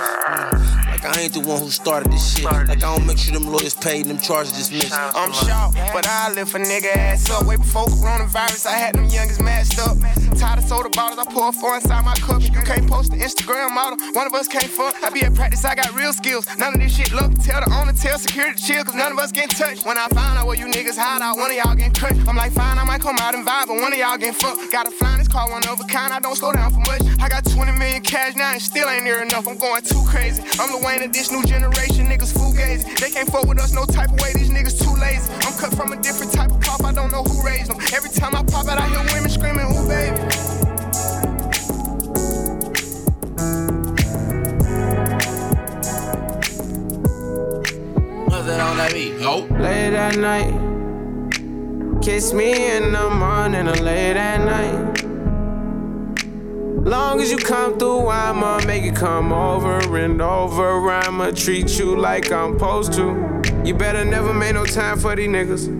Like 0.91 1.05
I 1.05 1.21
ain't 1.21 1.33
the 1.33 1.41
one 1.41 1.61
who 1.61 1.71
started 1.71 2.13
this 2.13 2.37
shit. 2.37 2.45
Like 2.45 2.71
I 2.71 2.75
don't 2.75 3.07
make 3.07 3.19
sure 3.19 3.33
them 3.33 3.51
lawyers 3.51 3.75
paid 3.75 4.07
and 4.07 4.11
them 4.11 4.19
charges 4.19 4.53
dismissed. 4.53 4.93
I'm 4.93 5.33
shocked, 5.33 5.77
but 5.93 6.07
I 6.07 6.33
lift 6.35 6.55
a 6.55 6.59
nigga 6.59 6.95
ass 6.97 7.31
up. 7.31 7.47
Way 7.47 7.57
before 7.57 7.87
coronavirus, 7.87 8.67
I 8.67 8.73
had 8.73 8.95
them 8.97 9.07
youngest 9.07 9.41
masked 9.41 9.79
up. 9.81 9.97
Tired 10.40 10.59
of 10.59 10.64
soda 10.64 10.88
bottles, 10.88 11.20
I 11.20 11.31
pour 11.31 11.53
four 11.53 11.76
inside 11.76 12.03
my 12.03 12.14
cup. 12.14 12.40
You 12.40 12.64
can't 12.64 12.88
post 12.88 13.11
the 13.11 13.18
Instagram 13.18 13.74
model, 13.74 13.98
one 14.14 14.26
of 14.26 14.33
us 14.33 14.48
can't 14.48 14.72
fuck. 14.72 14.96
I 15.05 15.11
be 15.11 15.20
at 15.20 15.35
practice, 15.35 15.66
I 15.66 15.74
got 15.74 15.94
real 15.94 16.14
skills. 16.14 16.48
None 16.57 16.72
of 16.72 16.81
this 16.81 16.96
shit 16.96 17.12
look. 17.12 17.29
Tell 17.44 17.61
the 17.61 17.68
owner, 17.76 17.92
tell 17.92 18.16
security 18.18 18.57
chill, 18.57 18.83
cause 18.83 18.94
none 18.94 19.12
of 19.12 19.18
us 19.18 19.33
getting 19.33 19.50
touched. 19.50 19.85
When 19.85 19.98
I 19.98 20.09
find 20.09 20.38
out 20.38 20.46
where 20.46 20.57
you 20.57 20.64
niggas 20.64 20.96
hide 20.96 21.20
out, 21.20 21.37
one 21.37 21.50
of 21.50 21.57
y'all 21.59 21.74
getting 21.74 21.92
cut. 21.92 22.16
I'm 22.26 22.37
like, 22.37 22.53
fine, 22.53 22.79
I 22.79 22.85
might 22.85 23.03
come 23.03 23.18
out 23.20 23.35
and 23.35 23.46
vibe, 23.46 23.66
but 23.66 23.85
one 23.85 23.92
of 23.92 23.98
y'all 23.98 24.16
getting 24.16 24.33
fucked. 24.33 24.72
Got 24.72 24.88
a 24.88 24.90
flying 24.90 25.18
this 25.18 25.29
car, 25.29 25.44
one 25.50 25.61
of 25.68 25.79
a 25.79 25.85
kind, 25.85 26.11
I 26.11 26.20
don't 26.20 26.37
slow 26.37 26.55
down 26.55 26.72
for 26.72 26.81
much. 26.88 27.03
I 27.20 27.29
got 27.29 27.44
20 27.44 27.76
million 27.76 28.00
cash 28.00 28.35
now 28.35 28.53
and 28.53 28.62
still 28.62 28.88
ain't 28.88 29.05
near 29.05 29.20
enough. 29.20 29.46
I'm 29.46 29.59
going 29.59 29.83
too 29.83 30.03
crazy. 30.09 30.40
I'm 30.57 30.72
the 30.72 30.81
Wayne 30.81 31.03
of 31.03 31.12
this 31.12 31.31
new 31.31 31.44
generation, 31.44 32.09
niggas 32.09 32.33
fugazi. 32.33 32.88
They 32.96 33.11
can't 33.11 33.29
fuck 33.29 33.44
with 33.44 33.61
us 33.61 33.74
no 33.74 33.85
type 33.85 34.09
of 34.09 34.18
way, 34.20 34.33
these 34.33 34.48
niggas 34.48 34.81
too 34.81 34.96
lazy. 34.96 35.29
I'm 35.44 35.53
cut 35.61 35.76
from 35.76 35.92
a 35.92 36.00
different 36.00 36.33
type 36.33 36.50
of 36.50 36.62
pop, 36.62 36.83
I 36.83 36.92
don't 36.92 37.12
know 37.12 37.24
who 37.24 37.44
raised 37.44 37.68
them. 37.68 37.80
Night. 50.20 50.52
Kiss 52.02 52.33
me 52.33 52.76
in 52.76 52.92
the 52.92 53.11
morning 53.11 53.68
or 53.68 53.74
late 53.74 54.16
at 54.16 54.38
night. 54.44 55.04
Long 56.85 57.20
as 57.20 57.30
you 57.30 57.38
come 57.38 57.78
through, 57.78 58.09
I'ma 58.09 58.64
make 58.66 58.85
it 58.85 58.96
come 58.96 59.33
over 59.33 59.96
and 59.96 60.20
over. 60.20 60.90
I'ma 60.90 61.30
treat 61.30 61.78
you 61.78 61.96
like 61.96 62.33
I'm 62.33 62.54
supposed 62.54 62.92
to. 62.94 63.42
You 63.64 63.74
better 63.74 64.04
never 64.04 64.33
make 64.33 64.54
no 64.54 64.64
time 64.64 64.98
for 64.98 65.14
these 65.14 65.28
niggas. 65.28 65.80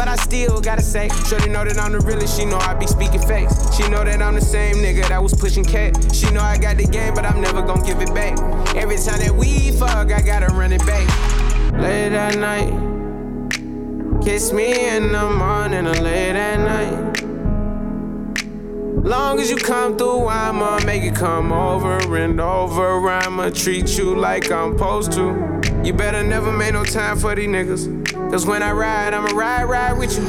but 0.01 0.07
I 0.07 0.15
still 0.15 0.59
gotta 0.59 0.81
say. 0.81 1.09
Shorty 1.27 1.49
know 1.49 1.63
that 1.63 1.77
I'm 1.77 1.91
the 1.91 1.99
realest, 1.99 2.35
she 2.35 2.43
know 2.43 2.57
I 2.57 2.73
be 2.73 2.87
speaking 2.87 3.21
facts. 3.21 3.75
She 3.77 3.87
know 3.87 4.03
that 4.03 4.19
I'm 4.19 4.33
the 4.33 4.41
same 4.41 4.77
nigga 4.77 5.07
that 5.09 5.21
was 5.21 5.35
pushing 5.35 5.63
cat. 5.63 5.95
She 6.11 6.27
know 6.31 6.41
I 6.41 6.57
got 6.57 6.77
the 6.77 6.85
game, 6.85 7.13
but 7.13 7.23
I'm 7.23 7.39
never 7.39 7.61
gonna 7.61 7.85
give 7.85 8.01
it 8.01 8.11
back. 8.15 8.35
Every 8.75 8.97
time 8.97 9.19
that 9.19 9.35
we 9.35 9.71
fuck, 9.73 10.11
I 10.11 10.21
gotta 10.21 10.47
run 10.55 10.71
it 10.71 10.83
back. 10.87 11.07
Late 11.73 12.13
at 12.13 12.35
night, 12.39 12.73
kiss 14.23 14.51
me 14.51 14.87
in 14.89 15.11
the 15.11 15.29
morning 15.29 15.85
or 15.85 15.93
late 15.93 16.35
at 16.35 16.57
night. 16.57 17.21
Long 19.05 19.39
as 19.39 19.51
you 19.51 19.57
come 19.57 19.99
through, 19.99 20.25
I'ma 20.29 20.79
make 20.83 21.03
it 21.03 21.13
come 21.13 21.51
over 21.51 21.99
and 22.17 22.41
over. 22.41 23.07
I'ma 23.07 23.51
treat 23.51 23.99
you 23.99 24.15
like 24.15 24.51
I'm 24.51 24.73
supposed 24.73 25.11
to. 25.11 25.61
You 25.83 25.93
better 25.93 26.23
never 26.23 26.51
make 26.51 26.73
no 26.73 26.85
time 26.85 27.19
for 27.19 27.35
these 27.35 27.47
niggas. 27.47 28.00
Cause 28.31 28.45
when 28.45 28.63
I 28.63 28.71
ride, 28.71 29.13
I'ma 29.13 29.37
ride, 29.37 29.65
ride 29.65 29.97
with 29.97 30.17
you. 30.17 30.23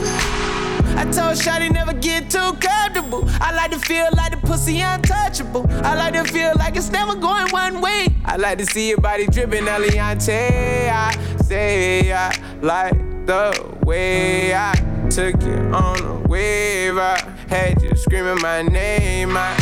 I 0.98 1.04
told 1.04 1.38
Shotty 1.38 1.72
never 1.72 1.92
get 1.92 2.28
too 2.28 2.52
comfortable. 2.58 3.24
I 3.40 3.54
like 3.54 3.70
to 3.70 3.78
feel 3.78 4.08
like 4.16 4.32
the 4.32 4.44
pussy 4.44 4.80
untouchable. 4.80 5.66
I 5.84 5.94
like 5.94 6.14
to 6.14 6.24
feel 6.24 6.52
like 6.56 6.74
it's 6.74 6.90
never 6.90 7.14
going 7.14 7.48
one 7.52 7.80
way. 7.80 8.08
I 8.24 8.38
like 8.38 8.58
to 8.58 8.66
see 8.66 8.88
your 8.88 8.98
body 8.98 9.26
dripping, 9.26 9.66
Eliante. 9.66 10.90
I 10.90 11.16
say 11.44 12.12
I 12.12 12.36
like 12.60 12.96
the 13.26 13.78
way 13.84 14.52
I 14.52 14.74
took 15.08 15.40
you 15.44 15.54
on 15.72 16.02
a 16.02 16.28
wave. 16.28 16.98
I 16.98 17.18
had 17.48 17.80
you 17.82 17.94
screaming 17.94 18.42
my 18.42 18.62
name. 18.62 19.36
I 19.36 19.56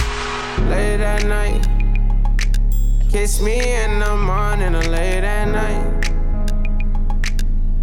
late 0.70 1.02
at 1.02 1.26
night. 1.26 1.66
Kiss 3.10 3.42
me 3.42 3.60
in 3.60 3.98
the 3.98 4.16
morning 4.16 4.74
or 4.74 4.82
late 4.84 5.24
at 5.24 5.44
night. 5.44 5.99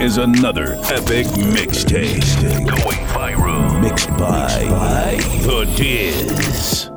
Is 0.00 0.16
another 0.16 0.74
epic 0.84 1.26
mixtape. 1.26 2.22
Going 2.66 2.98
viral. 3.08 3.80
Mixed 3.80 4.08
by, 4.10 5.16
The 5.42 5.64
Diz. 5.76 6.90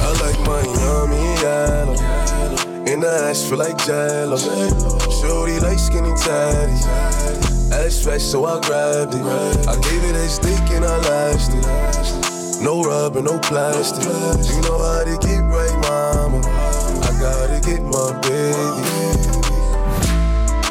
I 0.00 0.10
like 0.22 0.40
Miami 0.46 1.40
yellow. 1.42 2.90
In 2.90 3.00
the 3.00 3.10
ass 3.28 3.46
feel 3.46 3.58
like 3.58 3.76
jello. 3.84 4.38
Shorty 5.20 5.60
like 5.60 5.78
skinny 5.78 6.14
tatty. 6.16 6.72
Ass 7.74 8.04
fat, 8.04 8.20
so 8.20 8.46
I 8.46 8.58
grabbed 8.60 9.14
it. 9.14 9.68
I 9.68 9.78
gave 9.80 10.02
it 10.04 10.16
a 10.16 10.28
stick 10.28 10.70
and 10.70 10.84
I 10.84 10.96
lashed 10.96 11.50
it. 11.52 12.19
No 12.60 12.82
rubber, 12.82 13.22
no 13.22 13.38
plastic. 13.38 14.04
You 14.04 14.60
know 14.62 14.78
how 14.78 15.04
to 15.04 15.16
get 15.26 15.40
right, 15.40 15.76
mama. 15.80 16.40
I 17.02 17.10
gotta 17.18 17.58
get 17.64 17.80
my 17.82 18.12
baby. 18.20 18.84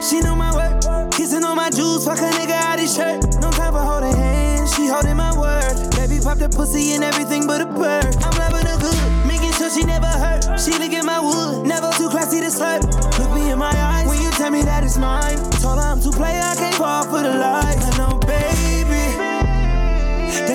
She 0.04 0.20
know 0.22 0.36
my 0.36 0.54
work, 0.54 1.12
kissing 1.12 1.44
on 1.44 1.56
my 1.56 1.70
juice, 1.72 2.06
fuck 2.06 2.20
a 2.20 2.30
nigga 2.30 2.52
out 2.52 2.80
his 2.80 2.96
shirt. 2.96 3.24
No 3.42 3.50
time 3.52 3.74
for 3.74 3.80
holding 3.80 4.16
hands, 4.16 4.74
she 4.76 4.88
holding 4.88 5.18
my 5.18 5.38
word. 5.38 5.90
Baby 5.96 6.20
pop 6.24 6.38
the 6.38 6.50
pussy 6.50 6.94
and 6.94 7.04
everything 7.04 7.48
but 7.48 7.62
a 7.62 7.66
bird. 7.66 8.16
I'm 8.22 8.38
loving 8.38 8.66
her 8.68 8.78
good, 8.78 9.28
making 9.28 9.54
sure 9.54 9.70
she 9.70 9.84
never 9.84 10.08
hurt. 10.08 10.60
She 10.60 10.72
look 10.78 10.94
at 10.94 11.06
my 11.06 11.20
wood, 11.20 11.66
never 11.66 11.92
too 11.98 12.10
classy 12.10 12.40
to 12.40 12.48
slurp. 12.48 12.86
Look 13.18 13.32
me 13.34 13.50
in 13.50 13.58
my 13.58 13.74
eyes 13.76 14.08
when 14.08 14.22
you 14.22 14.30
tell 14.32 14.52
me 14.52 14.62
that 14.62 14.84
it's 14.84 14.98
mine. 14.98 15.38
Told 15.62 15.80
her 15.80 15.86
I'm 15.86 16.02
too 16.02 16.12
play, 16.12 16.40
I 16.40 16.56
can't 16.56 16.76
fall 16.76 17.04
for 17.04 17.22
the 17.22 17.34
lies. 17.34 17.82
I 17.82 17.98
know, 17.98 18.20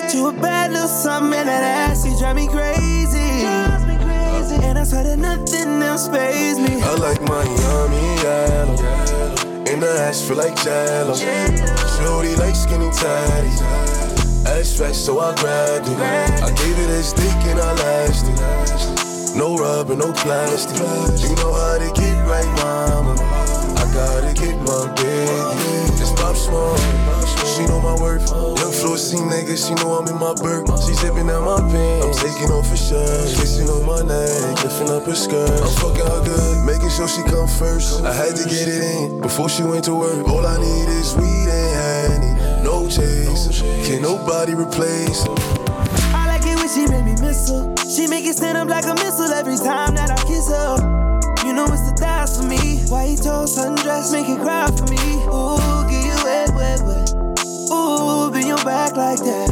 that 0.05 0.15
you 0.15 0.29
a 0.29 0.33
bad 0.33 0.73
little 0.73 0.89
something 0.89 1.39
and 1.39 1.49
that 1.49 1.91
ass, 1.91 2.05
you 2.07 2.17
drive 2.19 2.37
me 2.37 2.49
crazy. 2.49 3.19
And 4.65 4.79
I 4.79 4.85
swear 4.85 5.05
that 5.05 5.19
nothing 5.19 5.83
else 5.83 6.09
pays 6.09 6.59
me. 6.59 6.83
I 6.83 6.95
like 6.95 7.21
Miami 7.23 8.05
yellow. 8.23 8.77
In 9.67 9.81
the 9.81 9.91
ass 10.07 10.27
feel 10.27 10.37
like 10.37 10.57
jello. 10.63 11.15
Shorty 11.15 12.37
like 12.37 12.55
skinny 12.55 12.91
tatty. 12.91 13.49
Ass 14.47 14.79
fat, 14.79 14.95
so 14.95 15.21
I 15.21 15.35
grabbed 15.37 15.89
it. 15.89 15.99
I 15.99 16.51
gave 16.53 16.79
it 16.79 16.91
a 16.91 17.03
stick 17.03 17.41
and 17.49 17.59
I 17.59 17.73
lashed 17.75 18.27
it. 18.29 19.37
No 19.37 19.57
rubber, 19.57 19.97
no 19.97 20.13
plastic. 20.13 20.77
You 21.29 21.35
know 21.37 21.53
how 21.53 21.79
to 21.79 21.91
get 21.99 22.17
right, 22.29 22.51
mama. 22.61 23.17
I 23.81 23.85
gotta 23.93 24.33
get 24.35 24.57
my 24.61 24.93
baby. 24.95 26.01
It's 26.01 26.13
Pop 26.13 26.37
Smoke. 26.37 27.24
She 27.55 27.65
know 27.67 27.81
my 27.81 27.95
worth. 28.03 28.29
Young 28.59 28.73
floor 28.73 28.99
C 28.99 29.17
nigga, 29.17 29.55
she 29.55 29.75
know 29.75 29.95
I'm 29.95 30.09
in 30.09 30.19
my 30.19 30.35
burp. 30.35 30.67
She 30.83 30.93
zipping 30.95 31.31
out 31.31 31.45
my 31.47 31.61
pants. 31.71 32.19
I'm 32.19 32.27
taking 32.27 32.51
off 32.51 32.69
her 32.69 32.77
shirt. 32.77 33.31
Kissing 33.39 33.69
on 33.69 33.87
my 33.87 34.03
neck, 34.03 34.65
lifting 34.65 34.91
up 34.91 35.05
her 35.05 35.15
skirt. 35.15 35.63
I'm 35.63 35.71
fucking 35.79 36.03
her 36.03 36.25
good, 36.25 36.67
making 36.67 36.91
sure 36.91 37.07
she 37.07 37.23
come 37.23 37.47
first. 37.47 38.03
I 38.03 38.13
had 38.13 38.35
to 38.35 38.45
get 38.49 38.67
it 38.67 38.83
in 38.83 39.21
before 39.21 39.49
she 39.49 39.63
went 39.63 39.85
to 39.85 39.95
work. 39.95 40.27
All 40.27 40.45
I 40.45 40.59
need 40.59 40.89
is 40.99 41.15
weed 41.15 41.47
and 41.47 42.19
honey. 42.19 42.65
No 42.65 42.89
chase, 42.89 43.63
can 43.87 44.03
nobody 44.03 44.55
replace. 44.55 45.23
I 46.11 46.27
like 46.27 46.43
it 46.43 46.59
when 46.59 46.69
she 46.69 46.91
make 46.91 47.05
me 47.05 47.15
miss 47.23 47.51
her. 47.51 47.73
She 47.89 48.09
make 48.09 48.25
it 48.25 48.35
stand 48.35 48.59
up 48.59 48.69
like 48.69 48.85
a 48.85 48.95
missile 48.95 49.33
every 49.33 49.59
time 49.59 49.95
that 49.95 50.11
I 50.11 50.17
kiss 50.27 50.49
her. 50.49 51.05
You 51.47 51.53
know 51.53 51.67
it's 51.67 51.89
the 51.89 51.95
thighs 51.95 52.41
for 52.41 52.47
me. 52.49 52.81
White 52.89 53.23
toast, 53.23 53.59
sundress, 53.59 54.11
make 54.11 54.29
it 54.29 54.43
just 58.95 59.23
like 59.23 59.27
that. 59.27 59.51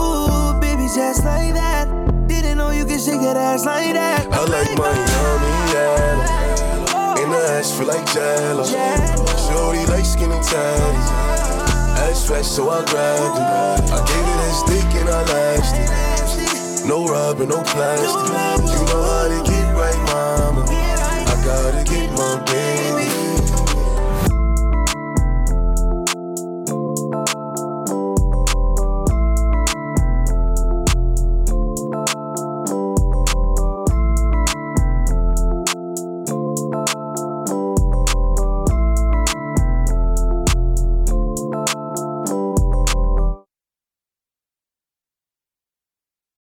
Ooh, 0.00 0.60
baby, 0.60 0.86
just 0.94 1.24
like 1.24 1.54
that. 1.54 1.88
Didn't 2.28 2.58
know 2.58 2.70
you 2.70 2.84
could 2.84 3.00
shake 3.00 3.20
that 3.20 3.36
ass 3.36 3.64
like 3.64 3.94
that. 3.94 4.26
I 4.32 4.44
like 4.44 4.76
my 4.76 4.92
yummy 4.92 5.52
ass, 5.80 7.18
And 7.20 7.32
the 7.32 7.38
ass 7.38 7.76
feel 7.76 7.86
like 7.86 8.04
jello. 8.12 8.64
Shorty 8.64 9.86
like 9.86 10.04
skinny 10.04 10.38
tatty. 10.42 10.98
Ass 12.04 12.26
flat, 12.26 12.44
so 12.44 12.68
I 12.70 12.84
grabbed 12.84 13.38
it. 13.38 13.92
I 13.92 13.98
gave 14.04 14.26
it 14.32 14.38
that 14.42 14.54
stick 14.60 15.00
and 15.00 15.08
I 15.08 15.22
lashed 15.32 16.82
it. 16.82 16.86
No 16.86 17.06
rubber, 17.06 17.46
no 17.46 17.62
plastic. 17.62 18.68
You 18.68 18.84
know 18.90 19.02
how 19.02 19.28
to 19.28 19.50
get 19.50 19.66
right, 19.74 20.00
mama. 20.12 20.66
I 20.68 21.34
gotta 21.44 21.84
get 21.84 22.10
my 22.12 22.42
baby. 22.44 22.83